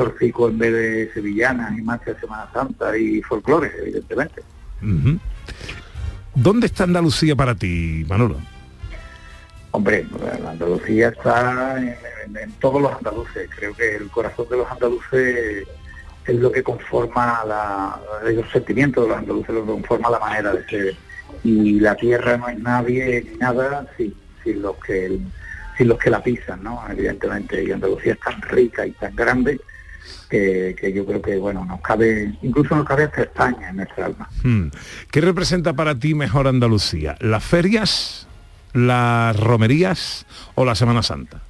[0.49, 4.43] en vez de sevillanas y marcha de Semana Santa y folclore, evidentemente.
[6.35, 8.37] ¿Dónde está Andalucía para ti, Manolo?
[9.71, 10.05] Hombre,
[10.47, 11.87] Andalucía está en,
[12.25, 13.49] en- en todos los andaluces.
[13.55, 15.65] Creo que el corazón de los andaluces
[16.29, 17.99] es lo que conforma la,
[18.31, 20.95] los sentimientos de los andaluces, lo que conforma la manera de ser.
[21.43, 24.13] Y la tierra no es nadie ni nada sin,
[24.61, 25.19] los que
[25.77, 26.83] sin los que la pisan, ¿no?
[26.89, 27.63] Evidentemente.
[27.63, 29.59] Y Andalucía es tan rica y tan grande
[30.29, 34.07] que, que yo creo que bueno nos cabe, incluso nos cabe hasta España en nuestra
[34.07, 34.29] alma.
[34.43, 34.67] Hmm.
[35.11, 37.15] ¿Qué representa para ti mejor Andalucía?
[37.19, 38.27] ¿Las ferias,
[38.73, 41.41] las romerías o la Semana Santa?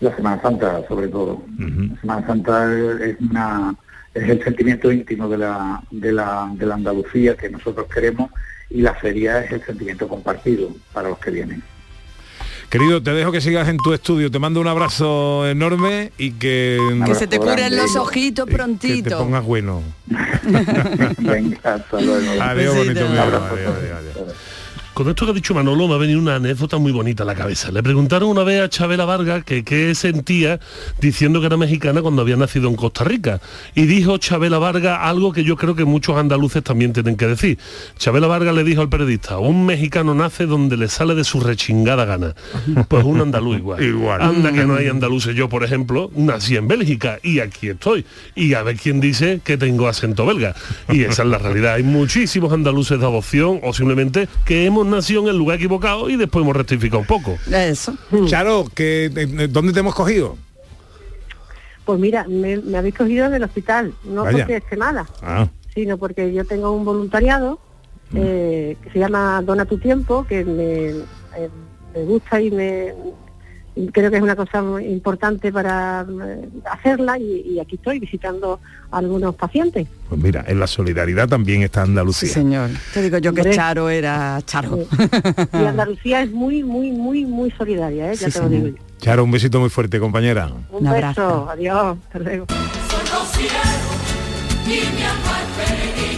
[0.00, 1.42] La Semana Santa, sobre todo.
[1.58, 2.72] La Semana Santa
[3.04, 3.74] es una
[4.14, 8.30] es el sentimiento íntimo de la, de la, de la Andalucía que nosotros queremos
[8.70, 11.62] y la feria es el sentimiento compartido para los que vienen.
[12.68, 14.30] Querido, te dejo que sigas en tu estudio.
[14.30, 16.78] Te mando un abrazo enorme y que...
[17.06, 19.18] Que se te curen los ojitos Que te prontito.
[19.18, 19.82] pongas bueno.
[21.18, 22.42] Venga, hasta luego.
[22.42, 23.22] Adiós, bonito Un mío.
[23.22, 23.54] abrazo.
[23.54, 24.36] Adiós, adiós, adiós.
[24.98, 27.36] Con esto que ha dicho Manolo me ha venido una anécdota muy bonita a la
[27.36, 27.70] cabeza.
[27.70, 30.58] Le preguntaron una vez a Chabela Vargas que qué sentía
[31.00, 33.40] diciendo que era mexicana cuando había nacido en Costa Rica.
[33.76, 37.60] Y dijo Chabela Vargas algo que yo creo que muchos andaluces también tienen que decir.
[37.96, 42.04] Chabela Vargas le dijo al periodista, un mexicano nace donde le sale de su rechingada
[42.04, 42.34] gana.
[42.88, 43.80] Pues un andaluz igual.
[43.88, 44.20] Igual.
[44.20, 45.32] Anda que no hay andaluces.
[45.36, 48.04] Yo, por ejemplo, nací en Bélgica y aquí estoy.
[48.34, 50.56] Y a ver quién dice que tengo acento belga.
[50.88, 51.74] Y esa es la realidad.
[51.74, 56.16] Hay muchísimos andaluces de adopción o simplemente que hemos nacido en el lugar equivocado y
[56.16, 57.36] después hemos rectificado un poco.
[57.52, 57.94] Eso.
[58.26, 60.36] Charo, que, eh, ¿dónde te hemos cogido?
[61.84, 64.38] Pues mira, me, me habéis cogido en el hospital, no Vaya.
[64.38, 67.58] porque esté mala, Ah, sino porque yo tengo un voluntariado
[68.14, 71.48] eh, que se llama Dona tu tiempo, que me, eh,
[71.94, 72.92] me gusta y me
[73.86, 78.60] creo que es una cosa muy importante para eh, hacerla y, y aquí estoy visitando
[78.90, 79.86] a algunos pacientes.
[80.08, 82.28] pues mira, en la solidaridad también está Andalucía.
[82.28, 82.70] Señor.
[82.92, 83.54] Te digo yo que Hombre.
[83.56, 84.78] Charo era Charo.
[85.52, 88.16] Y Andalucía es muy, muy, muy, muy solidaria, ¿eh?
[88.16, 88.64] ya Sí, te lo señor.
[88.64, 88.82] digo yo.
[88.98, 90.50] Charo, un besito muy fuerte, compañera.
[90.70, 92.46] Un, beso, adiós, hasta luego.
[94.66, 96.17] y mi alma es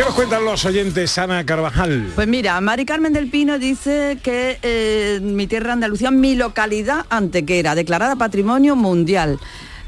[0.00, 2.10] qué nos cuentan los oyentes, Ana Carvajal?
[2.14, 7.74] Pues mira, Mari Carmen del Pino dice que eh, mi tierra Andalucía, mi localidad antequera,
[7.74, 9.38] declarada Patrimonio Mundial.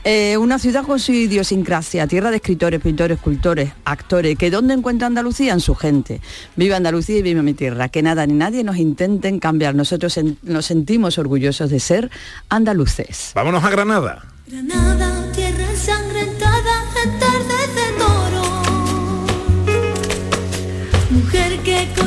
[0.04, 5.06] Eh, una ciudad con su idiosincrasia, tierra de escritores, pintores, escultores, actores, que ¿dónde encuentra
[5.06, 5.54] Andalucía?
[5.54, 6.20] En su gente.
[6.56, 7.88] Viva Andalucía y viva mi tierra.
[7.88, 9.74] Que nada ni nadie nos intenten cambiar.
[9.74, 12.10] Nosotros en- nos sentimos orgullosos de ser
[12.50, 13.30] andaluces.
[13.34, 14.24] Vámonos a Granada.
[14.46, 15.72] Granada, tierra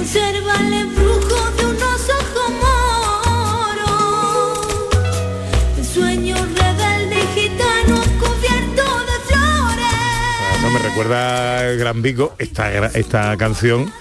[0.06, 2.50] que conserva el embrujo de unos ojos
[3.82, 3.98] moros.
[5.78, 10.74] El sueño rebelde gitano cubierto de flores.
[10.74, 12.36] Me recuerda Gran Vigo.
[12.38, 13.92] Esta, esta canción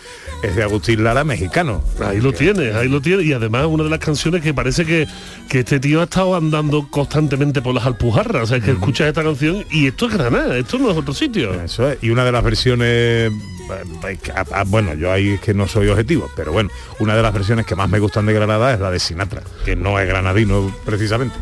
[0.45, 1.83] es de Agustín Lara, mexicano.
[2.05, 3.27] Ahí lo tienes, ahí lo tienes.
[3.27, 5.07] Y además una de las canciones que parece que,
[5.49, 8.43] que este tío ha estado andando constantemente por las alpujarras.
[8.43, 11.55] O sea, que escuchas esta canción y esto es Granada, esto no es otro sitio.
[11.55, 11.99] Eso es.
[12.03, 13.31] Y una de las versiones, eh,
[14.67, 17.75] bueno, yo ahí es que no soy objetivo, pero bueno, una de las versiones que
[17.75, 21.37] más me gustan de Granada es la de Sinatra, que no es granadino precisamente.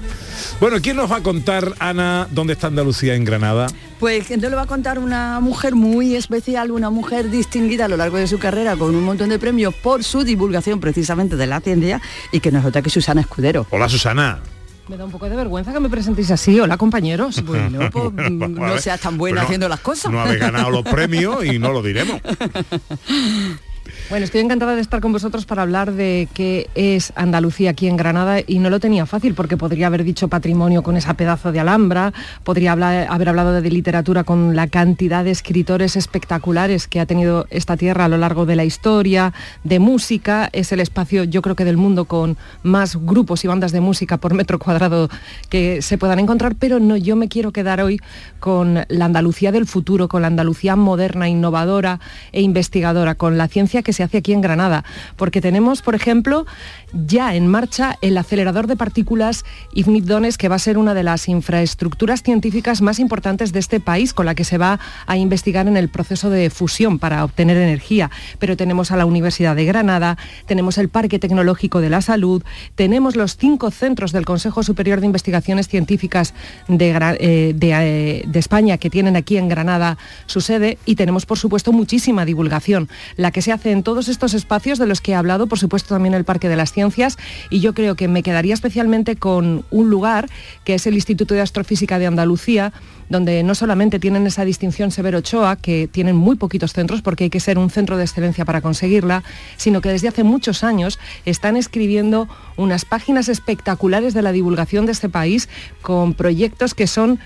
[0.63, 3.67] Bueno, ¿quién nos va a contar, Ana, dónde está Andalucía en Granada?
[3.99, 7.97] Pues entonces lo va a contar una mujer muy especial, una mujer distinguida a lo
[7.97, 11.61] largo de su carrera con un montón de premios por su divulgación precisamente de la
[11.61, 13.67] ciencia y que no es otra que Susana Escudero.
[13.71, 14.39] Hola, Susana.
[14.87, 16.61] Me da un poco de vergüenza que me presentéis así.
[16.61, 17.43] Hola, compañeros.
[17.45, 20.13] Bueno, pues, Pues, no seas tan buena pues no- haciendo las cosas.
[20.13, 22.21] No habéis ganado los premios y no lo diremos.
[24.11, 27.97] Bueno, estoy encantada de estar con vosotros para hablar de qué es Andalucía aquí en
[27.97, 31.61] Granada y no lo tenía fácil porque podría haber dicho patrimonio con esa pedazo de
[31.61, 32.13] alhambra,
[32.45, 37.79] podría haber hablado de literatura con la cantidad de escritores espectaculares que ha tenido esta
[37.79, 39.33] tierra a lo largo de la historia,
[39.65, 43.73] de música, es el espacio yo creo que del mundo con más grupos y bandas
[43.73, 45.09] de música por metro cuadrado
[45.49, 47.99] que se puedan encontrar, pero no, yo me quiero quedar hoy
[48.41, 52.01] con la Andalucía del futuro, con la Andalucía moderna, innovadora
[52.33, 54.85] e investigadora, con la ciencia que se hace aquí en Granada,
[55.17, 56.47] porque tenemos, por ejemplo,
[56.93, 61.03] ya en marcha el acelerador de partículas Ignit Dones, que va a ser una de
[61.03, 65.67] las infraestructuras científicas más importantes de este país, con la que se va a investigar
[65.69, 68.11] en el proceso de fusión para obtener energía.
[68.39, 72.43] Pero tenemos a la Universidad de Granada, tenemos el Parque Tecnológico de la Salud,
[72.75, 76.35] tenemos los cinco centros del Consejo Superior de Investigaciones Científicas
[76.69, 81.39] de, eh, eh, de España que tienen aquí en Granada su sede y tenemos, por
[81.39, 85.15] supuesto, muchísima divulgación, la que se hace en todos estos espacios de los que he
[85.15, 87.19] hablado, por supuesto, también el Parque de las Ciencias
[87.51, 90.29] y yo creo que me quedaría especialmente con un lugar
[90.65, 92.73] que es el Instituto de Astrofísica de Andalucía,
[93.09, 97.31] donde no solamente tienen esa distinción Severo Ochoa, que tienen muy poquitos centros porque hay
[97.31, 99.23] que ser un centro de excelencia para conseguirla,
[99.57, 104.93] sino que desde hace muchos años están escribiendo unas páginas espectaculares de la divulgación de
[104.93, 105.49] este país
[105.83, 107.19] con proyectos que son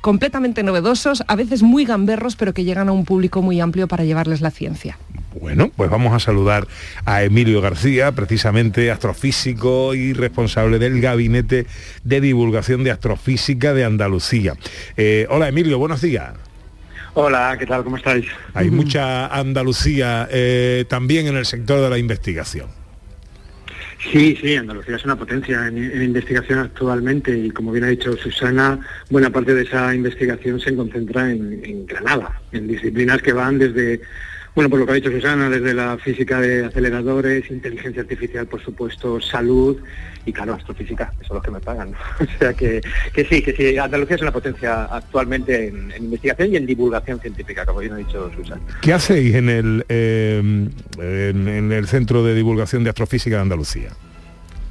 [0.00, 4.04] completamente novedosos, a veces muy gamberros, pero que llegan a un público muy amplio para
[4.04, 4.98] llevarles la ciencia.
[5.40, 6.66] Bueno, pues vamos a saludar
[7.04, 11.66] a Emilio García, precisamente astrofísico y responsable del Gabinete
[12.02, 14.54] de Divulgación de Astrofísica de Andalucía.
[14.96, 16.34] Eh, hola Emilio, buenos días.
[17.14, 17.84] Hola, ¿qué tal?
[17.84, 18.26] ¿Cómo estáis?
[18.54, 22.68] Hay mucha Andalucía eh, también en el sector de la investigación.
[24.12, 28.16] Sí, sí, Andalucía es una potencia en, en investigación actualmente y como bien ha dicho
[28.16, 28.78] Susana,
[29.10, 34.00] buena parte de esa investigación se concentra en, en Granada, en disciplinas que van desde,
[34.54, 38.62] bueno, por lo que ha dicho Susana, desde la física de aceleradores, inteligencia artificial, por
[38.62, 39.78] supuesto, salud
[40.24, 41.92] y claro, astrofísica, que son los que me pagan.
[42.20, 42.80] O sea que,
[43.12, 47.20] que sí, que sí, Andalucía es una potencia actualmente en, en investigación y en divulgación
[47.20, 48.60] científica, como bien ha dicho Susana.
[48.82, 50.38] ¿Qué hacéis en el, eh,
[50.98, 53.90] en, en el Centro de Divulgación de Astrofísica de Andalucía?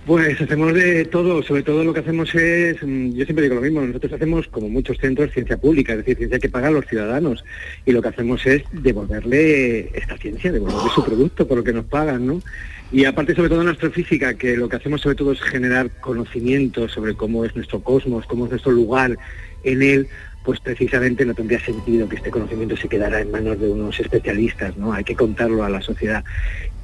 [0.08, 3.62] Pues hacemos de todo, sobre todo lo que hacemos es, mm, yo siempre digo lo
[3.62, 7.44] mismo, nosotros hacemos como muchos centros ciencia pública, es decir, ciencia que pagan los ciudadanos
[7.86, 11.84] y lo que hacemos es devolverle esta ciencia, devolverle su producto por lo que nos
[11.88, 12.42] pagan, ¿no?
[12.90, 16.88] Y aparte sobre todo en astrofísica, que lo que hacemos sobre todo es generar conocimiento
[16.88, 19.18] sobre cómo es nuestro cosmos, cómo es nuestro lugar
[19.66, 20.08] en él,
[20.48, 24.78] pues precisamente no tendría sentido que este conocimiento se quedara en manos de unos especialistas,
[24.78, 24.94] ¿no?
[24.94, 26.24] Hay que contarlo a la sociedad.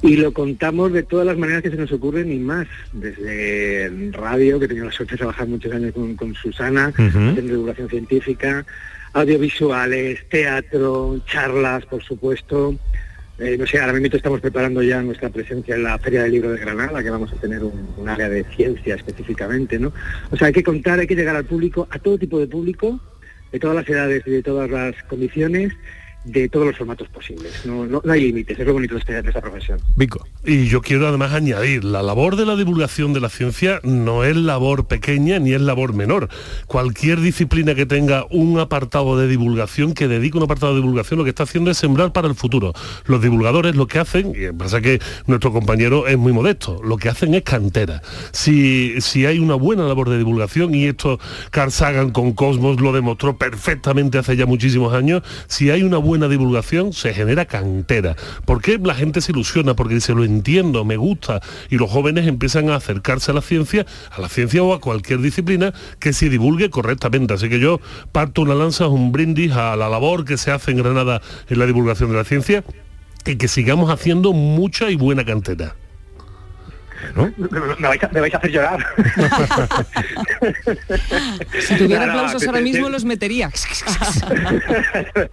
[0.02, 4.58] Y lo contamos de todas las maneras que se nos ocurren y más, desde radio,
[4.58, 8.66] que he tenido la suerte de trabajar muchos años con, con Susana, haciendo divulgación científica,
[9.14, 12.76] audiovisuales, teatro, charlas, por supuesto.
[13.38, 16.52] Eh, no sé, ahora mismo estamos preparando ya nuestra presencia en la Feria del Libro
[16.52, 19.90] de Granada, que vamos a tener un, un área de ciencia específicamente, ¿no?
[20.30, 23.00] O sea, hay que contar, hay que llegar al público, a todo tipo de público,
[23.54, 25.72] de todas las edades y de todas las condiciones,
[26.24, 27.64] de todos los formatos posibles.
[27.64, 29.78] No, no, no hay límites, es lo bonito de esta, de esta profesión.
[29.96, 30.26] Vico.
[30.44, 34.36] Y yo quiero además añadir, la labor de la divulgación de la ciencia no es
[34.36, 36.28] labor pequeña ni es labor menor.
[36.66, 41.24] Cualquier disciplina que tenga un apartado de divulgación, que dedique un apartado de divulgación, lo
[41.24, 42.72] que está haciendo es sembrar para el futuro.
[43.06, 47.08] Los divulgadores lo que hacen, y pasa que nuestro compañero es muy modesto, lo que
[47.08, 48.02] hacen es cantera.
[48.32, 51.18] Si, si hay una buena labor de divulgación, y esto
[51.50, 56.13] Carl Sagan con Cosmos lo demostró perfectamente hace ya muchísimos años, si hay una buena
[56.22, 58.16] divulgación, se genera cantera.
[58.44, 59.74] ¿Por qué la gente se ilusiona?
[59.74, 63.86] Porque dice, lo entiendo, me gusta, y los jóvenes empiezan a acercarse a la ciencia,
[64.10, 67.34] a la ciencia o a cualquier disciplina que se divulgue correctamente.
[67.34, 67.80] Así que yo
[68.12, 71.66] parto una lanza, un brindis a la labor que se hace en Granada en la
[71.66, 72.64] divulgación de la ciencia
[73.26, 75.74] y que sigamos haciendo mucha y buena cantera.
[77.78, 78.78] Me vais a, me vais a hacer llorar.
[81.60, 83.50] Si tuviera No, no, aplausos ahora te- mismo te- los metería.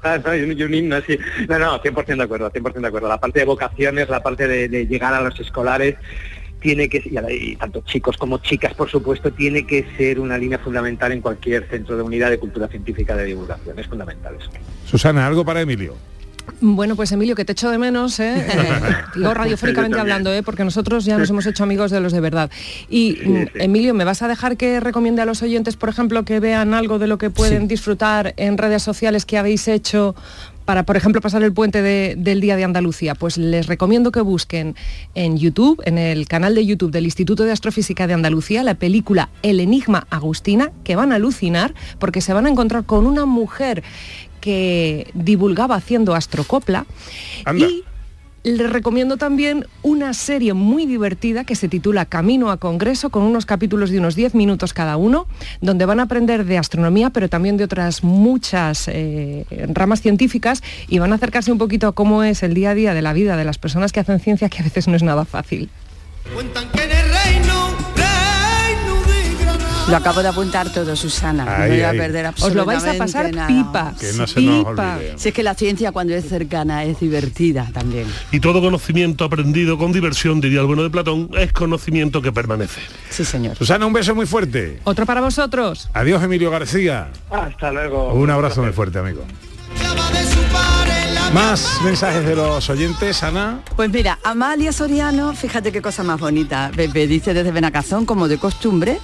[0.04, 1.18] Ah, no, y un, y un himno así.
[1.48, 3.08] No, no, 100% de acuerdo, 100% de acuerdo.
[3.08, 5.96] La parte de vocaciones, la parte de, de llegar a los escolares,
[6.60, 11.12] tiene que, y tanto chicos como chicas, por supuesto, tiene que ser una línea fundamental
[11.12, 13.78] en cualquier centro de unidad de cultura científica de divulgación.
[13.80, 14.50] Es fundamental eso.
[14.86, 15.96] Susana, algo para Emilio.
[16.60, 18.46] Bueno, pues Emilio, que te echo de menos, ¿eh?
[19.16, 20.44] Digo radiofónicamente hablando, ¿eh?
[20.44, 22.52] porque nosotros ya nos hemos hecho amigos de los de verdad.
[22.90, 26.40] Y mm, Emilio, ¿me vas a dejar que recomiende a los oyentes, por ejemplo, que
[26.40, 30.16] vean algo de lo que pueden disfrutar en redes sociales que habéis hecho
[30.66, 33.16] para, por ejemplo, pasar el puente de- del Día de Andalucía?
[33.16, 34.76] Pues les recomiendo que busquen
[35.16, 39.30] en YouTube, en el canal de YouTube del Instituto de Astrofísica de Andalucía, la película
[39.42, 43.84] El Enigma Agustina, que van a alucinar porque se van a encontrar con una mujer
[44.42, 46.86] que divulgaba haciendo astrocopla
[47.46, 47.68] Anda.
[47.68, 47.84] y
[48.44, 53.46] Les recomiendo también una serie muy divertida que se titula Camino a Congreso, con unos
[53.46, 55.28] capítulos de unos 10 minutos cada uno,
[55.62, 60.98] donde van a aprender de astronomía, pero también de otras muchas eh, ramas científicas y
[60.98, 63.38] van a acercarse un poquito a cómo es el día a día de la vida
[63.38, 65.70] de las personas que hacen ciencia, que a veces no es nada fácil.
[69.92, 71.44] Lo acabo de apuntar todo, Susana.
[71.44, 73.48] no Ay, voy a perder Os lo vais a pasar nada.
[73.48, 73.94] pipa.
[74.00, 74.96] Que no se nos pipa.
[74.96, 75.14] olvide.
[75.18, 78.08] Si es que la ciencia cuando es cercana es divertida también.
[78.32, 82.80] Y todo conocimiento aprendido con diversión, diría el bueno de Platón, es conocimiento que permanece.
[83.10, 83.58] Sí, señor.
[83.58, 84.80] Susana, un beso muy fuerte.
[84.86, 85.90] Otro para vosotros.
[85.94, 87.10] Adiós, Emilio García.
[87.30, 88.14] Hasta luego.
[88.14, 89.26] Un abrazo muy fuerte, amigo.
[91.34, 93.62] Más mensajes de los oyentes, Ana.
[93.78, 96.70] Pues mira, Amalia Soriano, fíjate qué cosa más bonita.
[96.76, 99.00] Pepe dice desde Benacazón, como de costumbre.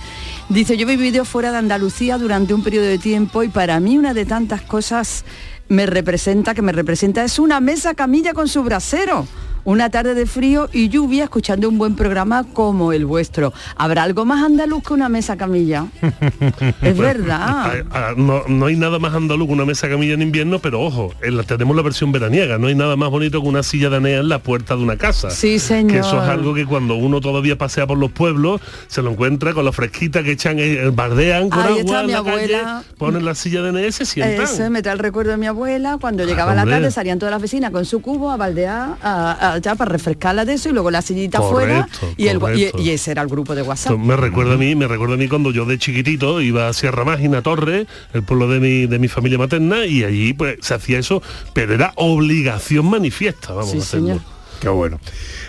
[0.49, 3.97] Dice, yo he vivido fuera de Andalucía durante un periodo de tiempo y para mí
[3.97, 5.23] una de tantas cosas
[5.69, 9.25] me representa, que me representa, es una mesa camilla con su brasero.
[9.67, 13.51] Una tarde de frío y lluvia escuchando un buen programa como el vuestro.
[13.75, 15.87] ¿Habrá algo más andaluz que una mesa camilla?
[16.81, 17.37] Es verdad.
[17.41, 20.79] Ah, ah, No, no hay nada más andaluz que una mesa camilla en invierno, pero
[20.81, 23.89] ojo, en la- tenemos la versión veraniega, no hay nada más bonito que una silla
[23.89, 25.31] danea en la puerta de una casa.
[25.31, 25.91] Sí, señor.
[25.91, 29.53] Que eso es algo que cuando uno todavía pasea por los pueblos, se lo encuentra
[29.53, 32.61] con la fresquita que echan, eh, bardean con Ahí agua está en mi la abuela.
[32.63, 34.45] calle, ponen la silla danea y se sientan.
[34.45, 37.41] Eso me trae el recuerdo de mi abuela, cuando llegaba la tarde salían todas las
[37.41, 40.91] vecinas con su cubo a baldear, a, a- ya para refrescarla de eso y luego
[40.91, 41.87] la sillita fuera
[42.17, 42.81] y, el, y, correcto.
[42.81, 43.93] y ese era el grupo de WhatsApp.
[43.93, 46.73] Esto me recuerda a mí, me recuerda a mí cuando yo de chiquitito iba a
[46.73, 50.73] Sierra Mágina Torre, el pueblo de mi, de mi familia materna, y allí pues se
[50.73, 51.21] hacía eso,
[51.53, 54.19] pero era obligación manifiesta, vamos a hacerlo.
[54.59, 54.99] Qué bueno.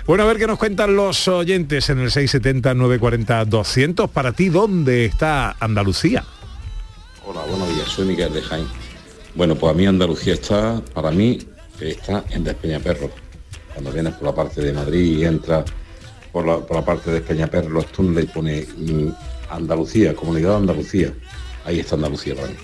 [0.07, 4.09] Bueno, a ver qué nos cuentan los oyentes en el 670-940-200.
[4.09, 6.25] Para ti, ¿dónde está Andalucía?
[7.27, 8.67] Hola, buenos días, soy Miguel de Jaén.
[9.35, 11.39] Bueno, pues a mí Andalucía está, para mí,
[11.81, 13.11] está en Despeñaperro.
[13.79, 15.65] Cuando vienes por la parte de Madrid y entras
[16.33, 19.09] por la, por la parte de Despeñaperro, los túneles y pone mm,
[19.51, 21.13] Andalucía, Comunidad de Andalucía.
[21.65, 22.55] Ahí está Andalucía para mí.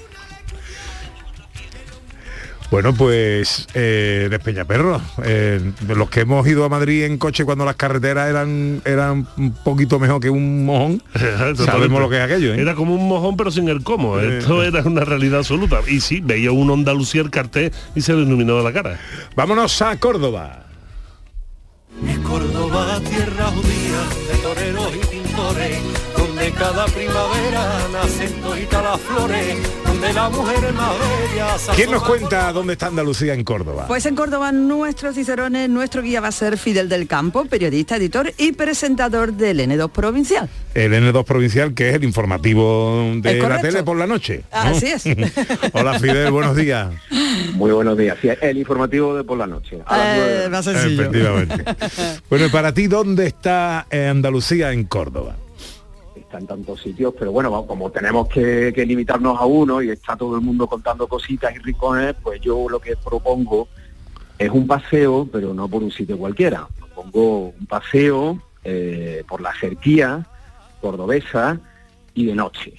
[2.68, 7.44] Bueno, pues eh, de Peñaperro, eh, de los que hemos ido a Madrid en coche
[7.44, 11.00] cuando las carreteras eran eran un poquito mejor que un mojón,
[11.64, 12.54] sabemos lo que es aquello.
[12.54, 12.60] ¿eh?
[12.60, 14.18] Era como un mojón pero sin el cómo.
[14.18, 14.38] Eh.
[14.38, 15.78] Esto era una realidad absoluta.
[15.86, 18.98] Y sí, veía un Andalucía el cartel y se le iluminaba la cara.
[19.36, 20.64] Vámonos a Córdoba.
[22.02, 25.78] Es Córdoba, tierra judía de toreros y pintores,
[26.44, 31.74] donde cada primavera nacen toditas las flores, donde la mujer es más bella.
[31.74, 33.86] ¿Quién nos cuenta dónde está Andalucía en Córdoba?
[33.88, 38.30] Pues en Córdoba nuestro Cicerones, nuestro guía va a ser Fidel del Campo, periodista, editor
[38.36, 40.50] y presentador del N2 Provincial.
[40.74, 44.42] El N2 Provincial, que es el informativo de la tele por la noche.
[44.52, 44.58] ¿no?
[44.58, 45.04] Así es.
[45.72, 46.92] Hola Fidel, buenos días.
[47.54, 48.18] Muy buenos días.
[48.20, 49.80] Sí, el informativo de por la noche.
[49.86, 50.18] a las.
[50.18, 51.02] Eh, más sencillo.
[51.04, 51.64] Efectivamente.
[52.28, 55.36] Bueno, y para ti, ¿dónde está eh, Andalucía en Córdoba?
[56.38, 60.36] En tantos sitios, pero bueno, como tenemos que, que limitarnos a uno y está todo
[60.36, 63.68] el mundo contando cositas y rincones, pues yo lo que propongo
[64.38, 66.66] es un paseo, pero no por un sitio cualquiera.
[66.78, 70.26] Propongo un paseo eh, por la jerquía
[70.80, 71.58] cordobesa
[72.12, 72.74] y de noche.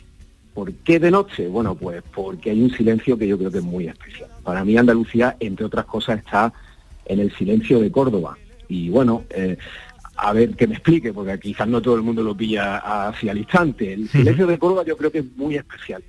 [0.54, 1.48] ¿Por qué de noche?
[1.48, 4.30] Bueno, pues porque hay un silencio que yo creo que es muy especial.
[4.44, 6.54] Para mí Andalucía, entre otras cosas, está
[7.06, 8.38] en el silencio de Córdoba.
[8.68, 9.58] Y bueno, eh,
[10.18, 13.40] a ver que me explique, porque quizás no todo el mundo lo pilla hacia el
[13.40, 13.94] instante.
[13.94, 16.04] El silencio de Córdoba yo creo que es muy especial.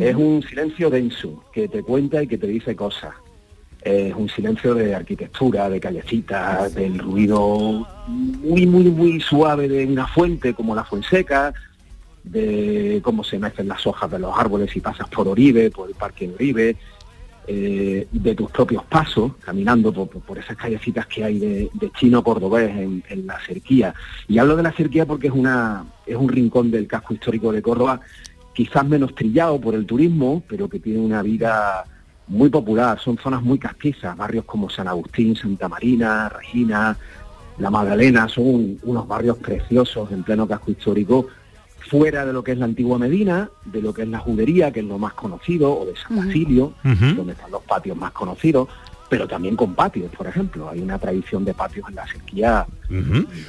[0.00, 3.14] Es un silencio denso, que te cuenta y que te dice cosas.
[3.82, 10.08] Es un silencio de arquitectura, de callecitas, del ruido muy, muy, muy suave de una
[10.08, 11.54] fuente como la Fuenseca,
[12.24, 15.94] de cómo se mecen las hojas de los árboles y pasas por Oribe, por el
[15.94, 16.76] Parque de Oribe,
[17.46, 22.22] eh, de tus propios pasos, caminando por, por- esas callecitas que hay de, de chino
[22.22, 23.94] cordobés en, la cerquía.
[24.28, 27.62] Y hablo de la cerquía porque es, una, es un rincón del casco histórico de
[27.62, 28.00] Córdoba,
[28.52, 31.84] quizás menos trillado por el turismo, pero que tiene una vida
[32.28, 32.98] muy popular.
[32.98, 36.96] Son zonas muy castizas, barrios como San Agustín, Santa Marina, Regina,
[37.58, 41.28] La Magdalena, son un- unos barrios preciosos en pleno casco histórico,
[41.88, 44.80] fuera de lo que es la antigua Medina, de lo que es la Judería, que
[44.80, 46.72] es lo más conocido, o de San Basilio,
[47.16, 48.68] donde están los patios más conocidos,
[49.08, 50.68] pero también con patios, por ejemplo.
[50.68, 52.66] Hay una tradición de patios en la sequía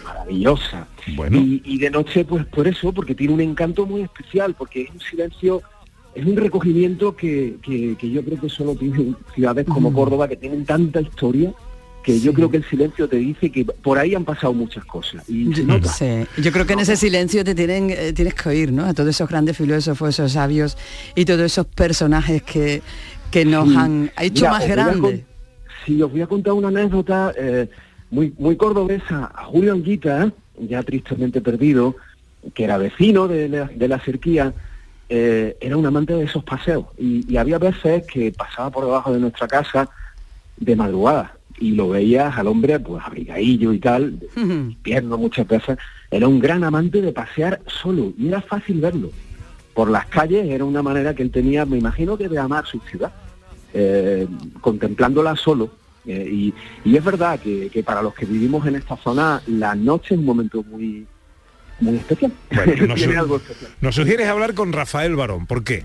[0.04, 0.88] maravillosa.
[1.16, 1.38] Bueno.
[1.40, 4.92] Y, y de noche, pues por eso, porque tiene un encanto muy especial, porque es
[4.92, 5.62] un silencio,
[6.14, 10.36] es un recogimiento que, que- que yo creo que solo tienen ciudades como Córdoba, que
[10.36, 11.52] tienen tanta historia,
[12.08, 15.30] que yo creo que el silencio te dice que por ahí han pasado muchas cosas.
[15.30, 15.90] Y se nota.
[15.90, 18.86] Sí, yo creo que en ese silencio te tienen, eh, tienes que oír, ¿no?
[18.86, 20.78] A todos esos grandes filósofos, esos sabios
[21.16, 22.82] y todos esos personajes que,
[23.30, 23.76] que nos Sí.
[23.76, 25.22] han hecho Mira, más grandes.
[25.86, 27.34] Sí, os voy a contar una anécdota.
[27.38, 27.68] eh,
[28.10, 30.32] muy, muy cordobesa, a Julio Anguita,
[30.62, 31.98] ya tristemente perdido,
[32.54, 34.54] que era vecino de la, de la cerquía,
[35.10, 36.86] eh, era un amante de esos paseos.
[36.98, 39.90] Y, y había veces que pasaba por debajo de nuestra casa
[40.56, 44.20] de madrugada y lo veías al hombre pues abrigadillo y tal,
[44.84, 45.78] pierno muchas veces,
[46.12, 49.12] era un gran amante de pasear solo y era fácil verlo.
[49.74, 52.80] Por las calles era una manera que él tenía, me imagino que de amar su
[52.82, 53.12] ciudad,
[53.74, 54.28] eh,
[54.62, 55.70] contemplándola solo.
[56.06, 56.54] eh, y,
[56.84, 60.20] y es verdad que, que para los que vivimos en esta zona, la noche es
[60.20, 61.06] un momento muy,
[61.80, 62.32] muy especial.
[62.56, 63.72] Bueno, nos, algo especial.
[63.82, 65.46] nos sugieres hablar con Rafael Barón.
[65.46, 65.84] ¿Por qué?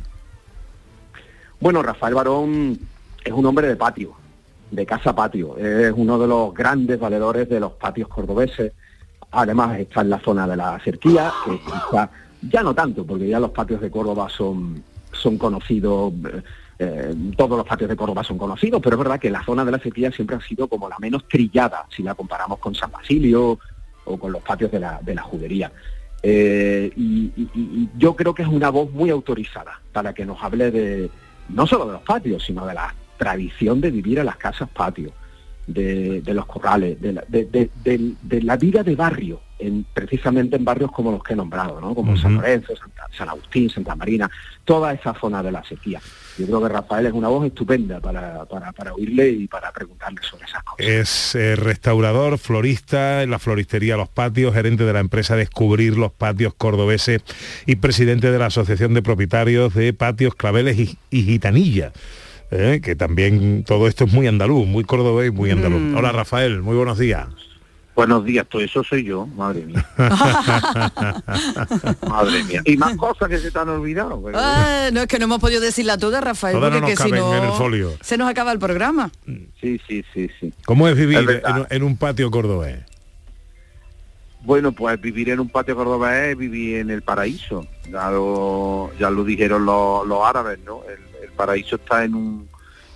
[1.60, 2.78] Bueno, Rafael Barón
[3.24, 4.14] es un hombre de patio,
[4.72, 5.56] de casa patio.
[5.56, 8.72] Es uno de los grandes valedores de los patios cordobeses.
[9.30, 12.10] Además está en la zona de la cerquía, que quizá,
[12.50, 16.42] ya no tanto, porque ya los patios de Córdoba son, son conocidos, eh,
[16.78, 19.72] eh, todos los patios de Córdoba son conocidos, pero es verdad que la zona de
[19.72, 23.58] la cerquía siempre ha sido como la menos trillada, si la comparamos con San Basilio
[24.04, 25.70] o con los patios de la, de la judería.
[26.22, 30.70] Eh, y, y- yo creo que es una voz muy autorizada para que nos hable
[30.70, 31.10] de
[31.48, 35.12] no solo de los patios, sino de la tradición de vivir en las casas patio,
[35.66, 39.86] de, de los corrales, de la, de- de- de- de la vida de barrio, en,
[39.94, 41.94] precisamente en barrios como los que he nombrado, ¿no?
[41.94, 44.28] como San Lorenzo, Santa- San Agustín, Santa Marina,
[44.64, 46.00] toda esa zona de la sequía.
[46.36, 50.20] Yo creo que Rafael es una voz estupenda para, para, para oírle y para preguntarle
[50.28, 50.84] sobre esas cosas.
[50.84, 56.10] Es eh, restaurador, florista en la floristería Los Patios, gerente de la empresa Descubrir los
[56.10, 57.22] Patios Cordobeses
[57.66, 61.92] y presidente de la Asociación de Propietarios de Patios Claveles y, y Gitanilla.
[62.52, 65.80] Eh, que también todo esto es muy andaluz, muy cordobés, y muy andaluz.
[65.80, 65.96] Mm.
[65.96, 67.26] Hola Rafael, muy buenos días.
[67.94, 69.86] Buenos días, todo eso soy yo, madre mía.
[72.08, 72.62] madre mía.
[72.64, 74.20] Y más cosas que se te han olvidado.
[74.22, 76.98] pero- Ah, no es que no hemos podido decirla toda, Rafael, Todas no porque nos
[76.98, 77.90] que si caben no en el folio.
[78.00, 79.10] se nos acaba el programa.
[79.60, 80.52] Sí, sí, sí, sí.
[80.64, 82.78] ¿Cómo es vivir Es en, en un patio cordobés?
[84.44, 87.66] Bueno, pues vivir en un patio cordobés es vivir en el paraíso.
[87.90, 90.80] Ya lo, ya lo dijeron los, los árabes, ¿no?
[90.88, 92.48] El paraíso está en un,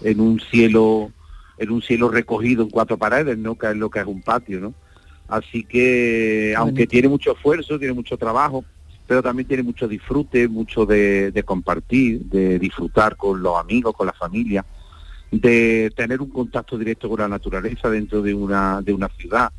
[0.02, 1.10] en un cielo,
[1.58, 3.56] en un cielo recogido en cuatro paredes, ¿no?
[3.56, 4.74] Que es lo que es un patio, ¿no?
[5.28, 8.64] Así que, aunque tiene mucho esfuerzo, tiene mucho trabajo,
[9.06, 14.06] pero también tiene mucho disfrute, mucho de, de compartir, de disfrutar con los amigos, con
[14.06, 14.64] la familia,
[15.30, 19.50] de tener un contacto directo con la naturaleza dentro de una, de una ciudad.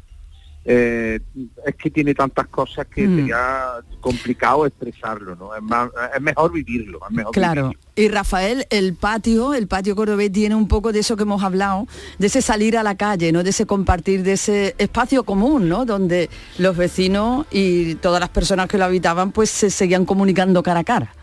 [0.69, 1.21] Eh,
[1.65, 3.15] es que tiene tantas cosas que Mm.
[3.19, 3.65] sería
[4.01, 5.55] complicado expresarlo, ¿no?
[5.55, 7.71] Es, más- es mejor vivirlo, es mejor Claro.
[7.95, 11.87] Y Rafael, el patio, el patio cordobés tiene un poco de eso que hemos hablado,
[12.19, 13.43] de ese salir a la calle, ¿no?
[13.43, 15.85] De ese compartir, de ese espacio común, ¿no?
[15.85, 20.81] Donde los vecinos y todas las personas que lo habitaban pues se seguían comunicando cara
[20.81, 21.13] a cara.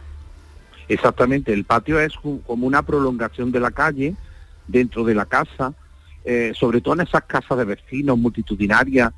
[0.89, 2.15] Exactamente, el patio es
[2.47, 4.15] como una prolongación de la calle
[4.69, 5.75] dentro de la casa,
[6.25, 9.13] eh, sobre todo en esas casas de vecinos multitudinarias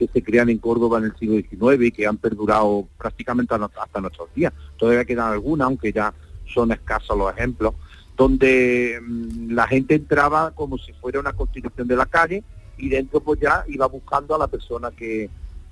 [0.00, 4.00] que se crean en Córdoba en el siglo XIX y que han perdurado prácticamente hasta
[4.00, 4.50] nuestros días.
[4.78, 6.14] Todavía quedan algunas, aunque ya
[6.46, 7.74] son escasos los ejemplos,
[8.16, 12.42] donde mm, la gente entraba como si fuera una continuación de la calle
[12.78, 15.28] y dentro pues ya iba buscando a la persona que,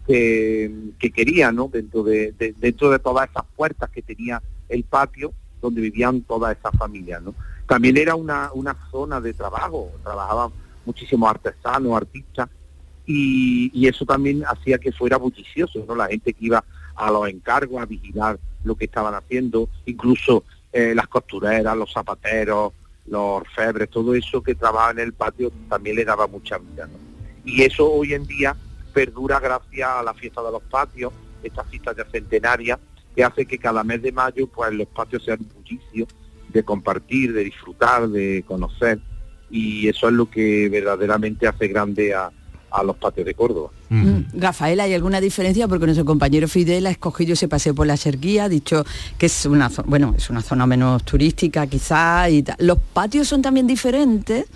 [0.07, 1.69] que, que quería, ¿no?
[1.73, 6.55] Dentro de, de- dentro de todas esas puertas que tenía el patio donde vivían todas
[6.57, 7.35] esas familias, ¿no?
[7.67, 10.51] También era una, una zona de trabajo, trabajaban
[10.85, 12.49] muchísimos artesanos, artistas,
[13.11, 15.95] y, eso también hacía que fuera bullicioso, ¿no?
[15.95, 16.63] La gente que iba
[16.95, 22.75] a los encargos a vigilar lo que estaban haciendo, incluso eh, las costureras, los zapateros,
[23.07, 26.87] los orfebres, todo eso que trabajaba en el patio también le daba mucha vida.
[27.47, 28.55] Y eso hoy en día
[28.93, 31.11] perdura gracias a la fiesta de los patios,
[31.43, 32.79] esta fiesta ya centenaria,
[33.17, 36.07] que hace que cada mes de mayo pues los patios sean un bullicio
[36.51, 38.99] de compartir, de disfrutar, de conocer,
[39.51, 42.31] y eso es lo que verdaderamente hace grande a,
[42.71, 43.71] a los patios de Córdoba.
[44.35, 45.69] Rafael, ¿hay alguna diferencia?
[45.69, 48.85] Porque nuestro compañero Fidel ha escogido ese paseo por la Serguía, ha dicho
[49.17, 52.57] que es una, bueno, es una zona menos turística quizá y tal.
[52.61, 54.47] ¿Los patios son también diferentes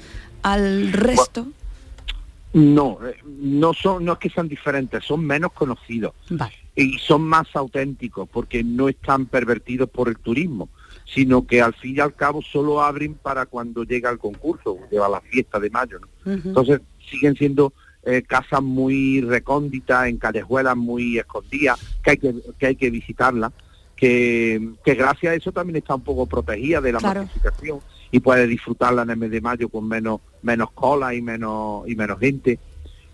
[0.43, 1.47] al resto?
[2.53, 6.53] No, eh, no son, no es que sean diferentes, son menos conocidos Vale.
[6.77, 10.69] y son más auténticos porque no están pervertidos por el turismo,
[11.07, 15.09] sino que al fin y al cabo solo abren para cuando llega el concurso, lleva
[15.09, 15.99] la fiesta de mayo.
[16.01, 16.33] ¿no?
[16.33, 17.73] Entonces siguen siendo
[18.05, 23.53] eh, casas muy recónditas, en callejuelas muy escondidas, que hay que, que hay que visitarlas,
[23.97, 27.23] que, que gracias a eso también está un poco protegida de la Claro.
[27.23, 27.79] masificación
[28.11, 31.95] y puede disfrutarla en el mes de mayo con menos menos cola y menos y
[31.95, 32.59] menos gente.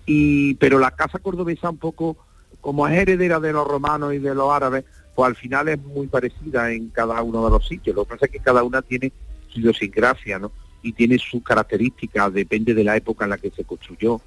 [0.06, 2.16] Y pero la casa cordobesa un poco
[2.60, 4.84] como es heredera de los romanos y de los árabes,
[5.14, 7.94] pues al final es muy parecida en cada uno de los sitios.
[7.94, 9.12] Lo que pasa es que cada una tiene
[9.48, 10.50] su idiosincrasia, ¿no?
[10.82, 14.20] Y tiene sus características, depende de la época en la que se construyó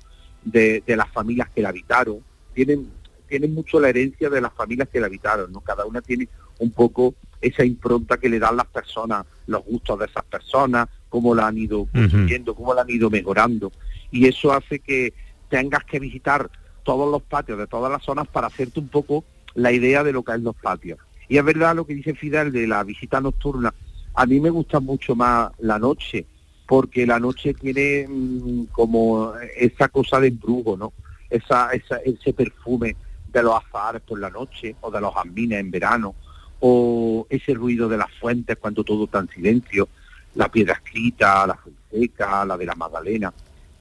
[0.43, 2.19] de, de las familias que la habitaron,
[2.53, 2.89] tienen,
[3.27, 5.61] tienen mucho la herencia de las familias que la habitaron, ¿no?
[5.61, 6.27] Cada una tiene
[6.59, 11.33] un poco esa impronta que le dan las personas, los gustos de esas personas, cómo
[11.33, 13.71] la han ido construyendo, cómo la han ido mejorando.
[14.11, 15.13] Y eso hace que
[15.49, 16.49] tengas que visitar
[16.83, 19.23] todos los patios de todas las zonas para hacerte un poco
[19.53, 20.99] la idea de lo que es los patios.
[21.27, 23.73] Y es verdad lo que dice Fidel de la visita nocturna.
[24.13, 26.25] A mí me gusta mucho más la noche,
[26.71, 30.93] porque la noche tiene mm, como esa cosa de embrujo, ¿no?
[31.29, 32.95] Esa, esa, ese perfume
[33.27, 36.15] de los azahares por la noche o de los jazmines en verano
[36.61, 39.89] o ese ruido de las fuentes cuando todo está en silencio,
[40.35, 41.59] la piedra escrita, la
[41.91, 43.33] seca, la de la Magdalena.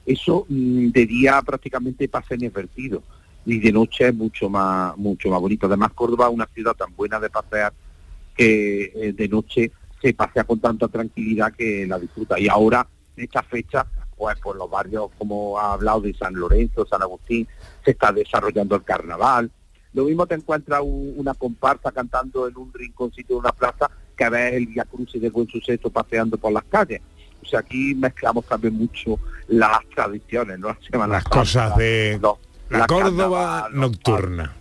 [0.05, 3.03] Eso mm, de día prácticamente pasa inadvertido
[3.45, 5.67] y de noche es mucho más mucho más bonito.
[5.67, 7.71] Además Córdoba es una ciudad tan buena de pasear
[8.35, 9.71] que eh, de noche
[10.01, 12.39] se pasea con tanta tranquilidad que la disfruta.
[12.39, 12.85] Y ahora,
[13.15, 13.85] en esta fecha,
[14.17, 17.47] pues por los barrios, como ha hablado de San Lorenzo, San Agustín,
[17.83, 19.51] se está desarrollando el carnaval.
[19.93, 24.29] Lo mismo te encuentras un- una comparsa cantando en un rinconcito de una plaza que
[24.29, 27.01] ves el Via Crucis de Buen Suceso paseando por las calles.
[27.43, 30.77] O sea, aquí mezclamos también mucho las tradiciones, ¿no?
[31.07, 32.37] Las cosas de los-
[32.69, 34.55] la la Córdoba nocturna.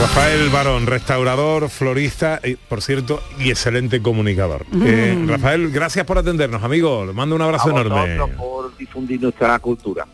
[0.00, 4.64] Rafael Barón, restaurador, florista, y, por cierto, y excelente comunicador.
[4.70, 4.82] Mm.
[4.86, 7.04] Eh, Rafael, gracias por atendernos, amigo.
[7.04, 8.16] Le mando un abrazo a enorme.
[8.36, 10.06] por difundir nuestra cultura.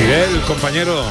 [0.00, 1.02] Miguel, compañero.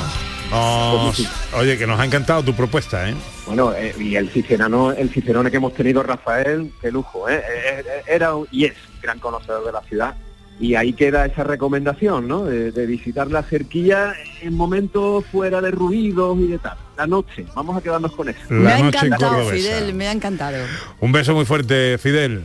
[0.50, 3.14] nos- oye, que nos ha encantado tu propuesta, ¿eh?
[3.46, 7.44] Bueno, eh, y el Cicerano, el Cicerone que hemos tenido, Rafael, qué lujo, ¿eh?
[7.46, 10.16] Eh, Era un- y es gran conocedor de la ciudad.
[10.60, 12.46] Y ahí queda esa recomendación, ¿no?
[12.46, 16.78] De, de visitar la cerquilla en momentos fuera de ruidos y de tal.
[16.98, 18.40] La noche, vamos a quedarnos con eso.
[18.50, 20.58] me ha encantado, Fidel, me ha encantado.
[21.00, 22.44] Un beso muy fuerte, Fidel.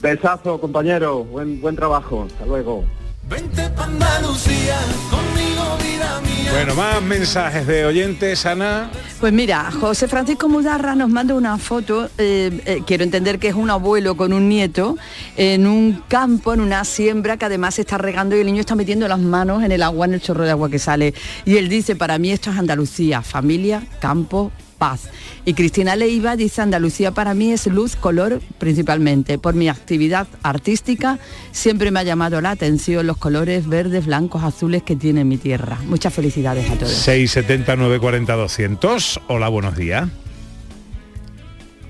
[0.00, 1.24] Besazo, compañero.
[1.24, 2.26] Buen, buen trabajo.
[2.26, 2.84] Hasta luego.
[3.28, 4.78] Vente pa' Andalucía,
[5.10, 6.52] conmigo vida mía.
[6.52, 8.90] Bueno, más mensajes de oyentes, Ana.
[9.18, 13.54] Pues mira, José Francisco Mudarra nos manda una foto, eh, eh, quiero entender que es
[13.54, 14.98] un abuelo con un nieto,
[15.36, 18.74] en un campo, en una siembra que además se está regando y el niño está
[18.74, 21.14] metiendo las manos en el agua, en el chorro de agua que sale.
[21.46, 24.52] Y él dice, para mí esto es Andalucía, familia, campo,
[24.84, 25.08] paz.
[25.46, 29.38] Y Cristina Leiva dice, Andalucía para mí es luz, color principalmente.
[29.38, 31.18] Por mi actividad artística
[31.52, 35.78] siempre me ha llamado la atención los colores verdes, blancos, azules que tiene mi tierra.
[35.86, 36.92] Muchas felicidades a todos.
[36.92, 39.20] 670 940 200.
[39.28, 40.06] Hola, buenos días.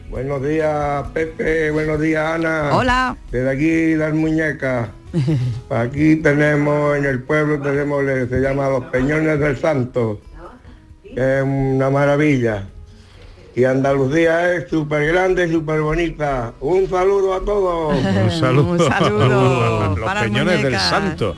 [0.08, 1.72] Buenos días, Pepe.
[1.72, 2.76] Buenos días, Ana.
[2.76, 3.16] Hola.
[3.32, 4.90] Desde aquí, las muñecas.
[5.70, 10.20] Aquí tenemos, en el pueblo tenemos, se llama Los Peñones del Santo,
[11.02, 12.68] que es una maravilla.
[13.56, 16.52] Y Andalucía es súper grande súper bonita.
[16.60, 17.94] Un saludo a todos.
[18.24, 18.70] Un saludo.
[18.72, 20.78] Un saludo Los para peñones del.
[20.78, 21.36] Santo.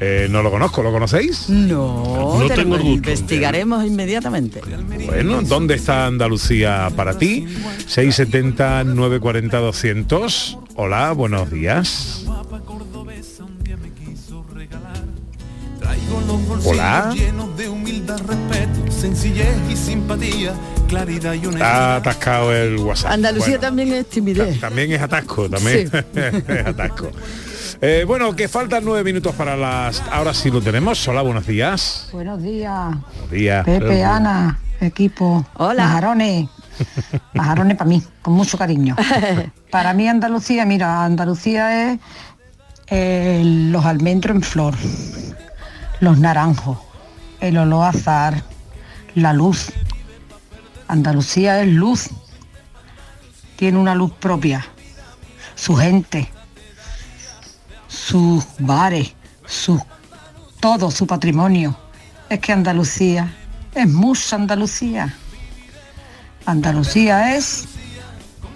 [0.00, 1.48] Eh, no lo conozco, ¿lo conocéis?
[1.48, 2.96] No, No te tengo lo gusto.
[2.96, 4.60] investigaremos inmediatamente.
[5.06, 7.46] Bueno, ¿dónde está Andalucía para ti?
[7.86, 10.58] 670 940 200.
[10.74, 12.24] Hola, buenos días.
[15.80, 17.12] Traigo los bolsillos Hola.
[17.14, 20.54] llenos de humildad, respeto, sencillez y simpatía,
[20.94, 21.96] claridad y Está honestidad.
[21.96, 23.10] atascado el WhatsApp.
[23.12, 24.60] Andalucía Bueno, también es timidez.
[24.60, 27.10] también es atasco, también es atasco.
[27.80, 30.00] Eh, bueno, que faltan nueve minutos para las...
[30.10, 31.06] Ahora sí lo tenemos.
[31.08, 32.08] Hola, buenos días.
[32.12, 33.64] Buenos días, Buenos días.
[33.64, 35.44] Pepe, Ana, equipo.
[35.54, 35.84] Hola.
[35.84, 36.48] Majarones.
[37.34, 38.96] Majarones para mí, con mucho cariño.
[39.70, 42.00] Para mí Andalucía, mira, Andalucía es
[42.88, 44.74] eh, los almendros en flor,
[46.00, 46.78] los naranjos,
[47.40, 48.42] el olor a azar,
[49.16, 49.72] la luz.
[50.88, 52.10] Andalucía es luz.
[53.56, 54.66] Tiene una luz propia.
[55.54, 56.28] Su gente,
[57.88, 59.14] sus bares,
[59.46, 59.80] su
[60.60, 61.76] todo su patrimonio.
[62.28, 63.30] Es que Andalucía
[63.74, 65.14] es mucha Andalucía.
[66.46, 67.66] Andalucía es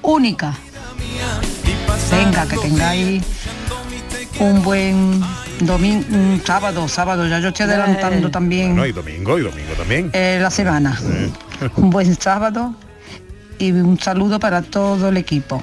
[0.03, 0.57] única.
[2.11, 3.23] Venga, que tengáis
[4.41, 5.21] un buen
[5.61, 10.11] domingo, un sábado, sábado, ya yo estoy adelantando también Bueno, y domingo, y domingo también.
[10.13, 10.99] eh, la semana.
[11.77, 12.73] Un buen sábado
[13.59, 15.61] y un saludo para todo el equipo.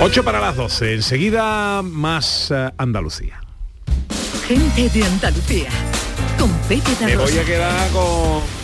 [0.00, 0.94] 8 para las 12.
[0.94, 3.40] Enseguida más eh, Andalucía.
[4.48, 5.68] Gente de Andalucía.
[6.38, 8.63] Con Pepe Me voy a quedar con...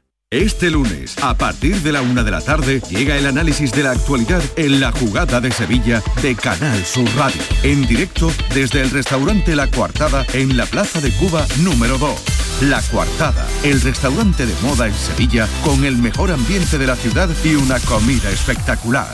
[0.33, 3.91] Este lunes, a partir de la una de la tarde, llega el análisis de la
[3.91, 7.41] actualidad en la jugada de Sevilla de Canal Sur Radio.
[7.63, 12.15] En directo desde el restaurante La Coartada en la Plaza de Cuba número 2.
[12.61, 17.29] La Coartada, el restaurante de moda en Sevilla con el mejor ambiente de la ciudad
[17.43, 19.13] y una comida espectacular.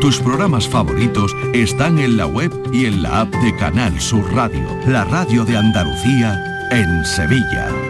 [0.00, 4.78] Tus programas favoritos están en la web y en la app de Canal Sur Radio,
[4.86, 7.89] la radio de Andalucía en Sevilla.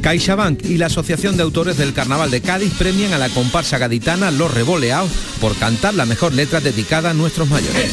[0.00, 4.30] CaixaBank y la Asociación de Autores del Carnaval de Cádiz premian a la comparsa gaditana
[4.30, 5.10] Los Revoleados
[5.40, 7.92] por cantar la mejor letra dedicada a nuestros mayores.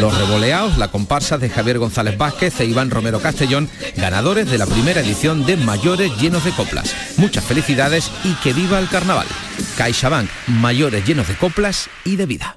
[0.00, 4.66] Los Revoleados, la comparsa de Javier González Vázquez e Iván Romero Castellón, ganadores de la
[4.66, 6.94] primera edición de Mayores Llenos de Coplas.
[7.18, 9.26] Muchas felicidades y que viva el carnaval.
[9.76, 12.56] CaixaBank, mayores llenos de coplas y de vida.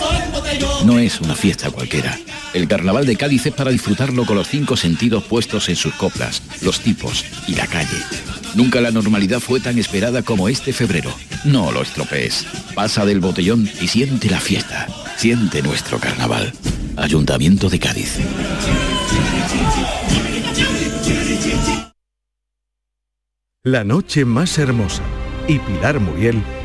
[0.85, 2.17] No es una fiesta cualquiera.
[2.53, 6.41] El carnaval de Cádiz es para disfrutarlo con los cinco sentidos puestos en sus coplas,
[6.61, 7.97] los tipos y la calle.
[8.55, 11.13] Nunca la normalidad fue tan esperada como este febrero.
[11.45, 12.45] No lo estropees.
[12.75, 14.87] Pasa del botellón y siente la fiesta.
[15.17, 16.51] Siente nuestro carnaval.
[16.97, 18.17] Ayuntamiento de Cádiz.
[23.63, 25.03] La noche más hermosa
[25.47, 26.43] y Pilar Muriel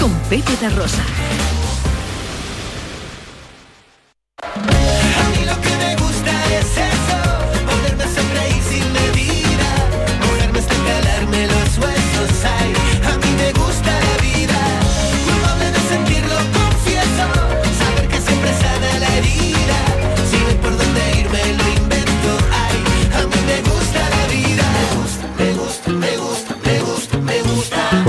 [0.00, 1.39] Con Pepe Rosa.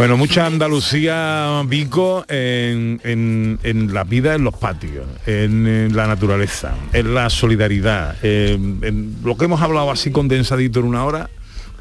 [0.02, 6.74] Bueno, mucha Andalucía, Vico, en, en- en la vida en los patios, en, la naturaleza,
[6.92, 11.30] en la solidaridad, en lo que hemos hablado así condensadito en una hora,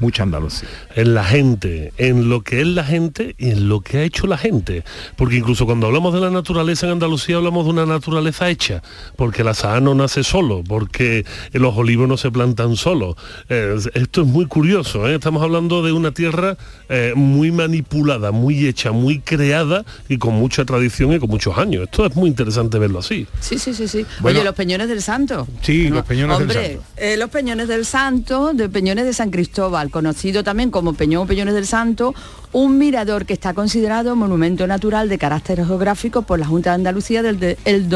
[0.01, 0.67] mucha Andalucía.
[0.95, 4.27] en la gente, en lo que es la gente y en lo que ha hecho
[4.27, 4.83] la gente.
[5.15, 8.81] Porque incluso cuando hablamos de la naturaleza en Andalucía hablamos de una naturaleza hecha,
[9.15, 13.15] porque el azahar no nace solo, porque los olivos no se plantan solos.
[13.49, 15.15] Eh, esto es muy curioso, ¿eh?
[15.15, 16.57] estamos hablando de una tierra
[16.89, 21.83] eh, muy manipulada, muy hecha, muy creada y con mucha tradición y con muchos años.
[21.83, 23.27] Esto es muy interesante verlo así.
[23.39, 24.05] Sí, sí, sí, sí.
[24.19, 24.39] Bueno.
[24.39, 25.47] Oye, los Peñones del Santo.
[25.61, 26.83] Sí, los Peñones del Santo.
[26.97, 31.27] eh, los Peñones del Santo, de Peñones de San Cristóbal, conocido también como Peñón o
[31.27, 32.15] Peñones del Santo,
[32.51, 37.21] un mirador que está considerado monumento natural de carácter geográfico por la Junta de Andalucía
[37.21, 37.87] desde el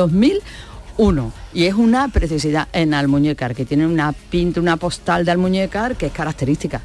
[0.98, 1.34] uno.
[1.54, 6.08] Y es una preciosidad en Almuñécar, que tiene una pinta, una postal de Almuñécar que
[6.08, 6.82] es característica.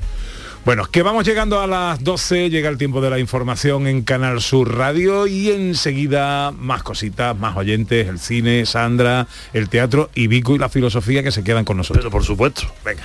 [0.65, 4.43] Bueno, que vamos llegando a las 12, llega el tiempo de la información en Canal
[4.43, 10.55] Sur Radio y enseguida más cositas, más oyentes, el cine, Sandra, el teatro y Vico
[10.55, 12.05] y la filosofía que se quedan con nosotros.
[12.05, 12.63] Pero por supuesto.
[12.85, 13.05] Venga.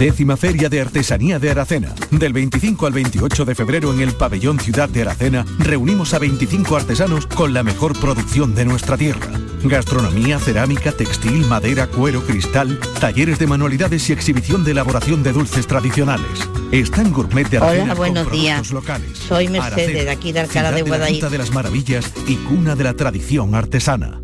[0.00, 1.94] Décima Feria de Artesanía de Aracena.
[2.10, 6.74] Del 25 al 28 de febrero en el Pabellón Ciudad de Aracena reunimos a 25
[6.74, 9.30] artesanos con la mejor producción de nuestra tierra.
[9.62, 15.66] Gastronomía, cerámica, textil, madera, cuero, cristal, talleres de manualidades y exhibición de elaboración de dulces
[15.66, 16.48] tradicionales.
[16.72, 18.70] Están Gourmet de Aracena Hola, buenos días.
[18.70, 19.18] locales.
[19.18, 21.08] Soy Mercedes, Aracena, de aquí de Alcalá de la.
[21.08, 24.22] Ruta de las Maravillas y cuna de la tradición artesana.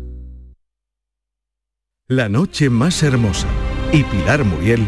[2.07, 3.47] La noche más hermosa
[3.93, 4.87] y Pilar Muriel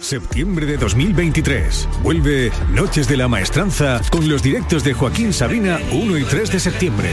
[0.00, 1.88] Septiembre de 2023.
[2.02, 6.60] Vuelve Noches de la Maestranza con los directos de Joaquín Sabina 1 y 3 de
[6.60, 7.10] septiembre.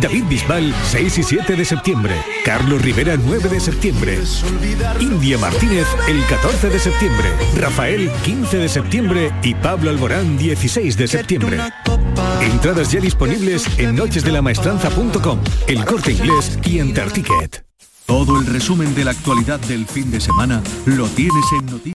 [0.00, 2.14] David Bisbal 6 y 7 de septiembre.
[2.44, 4.18] Carlos Rivera 9 de septiembre.
[5.00, 7.28] India Martínez el 14 de septiembre.
[7.56, 11.58] Rafael 15 de septiembre y Pablo Alborán 16 de septiembre.
[12.40, 17.64] Entradas ya disponibles en nochesdelamaestranza.com, el corte inglés y en Ticket.
[18.06, 21.84] Todo el resumen de la actualidad del fin de semana lo tienes en Noticias.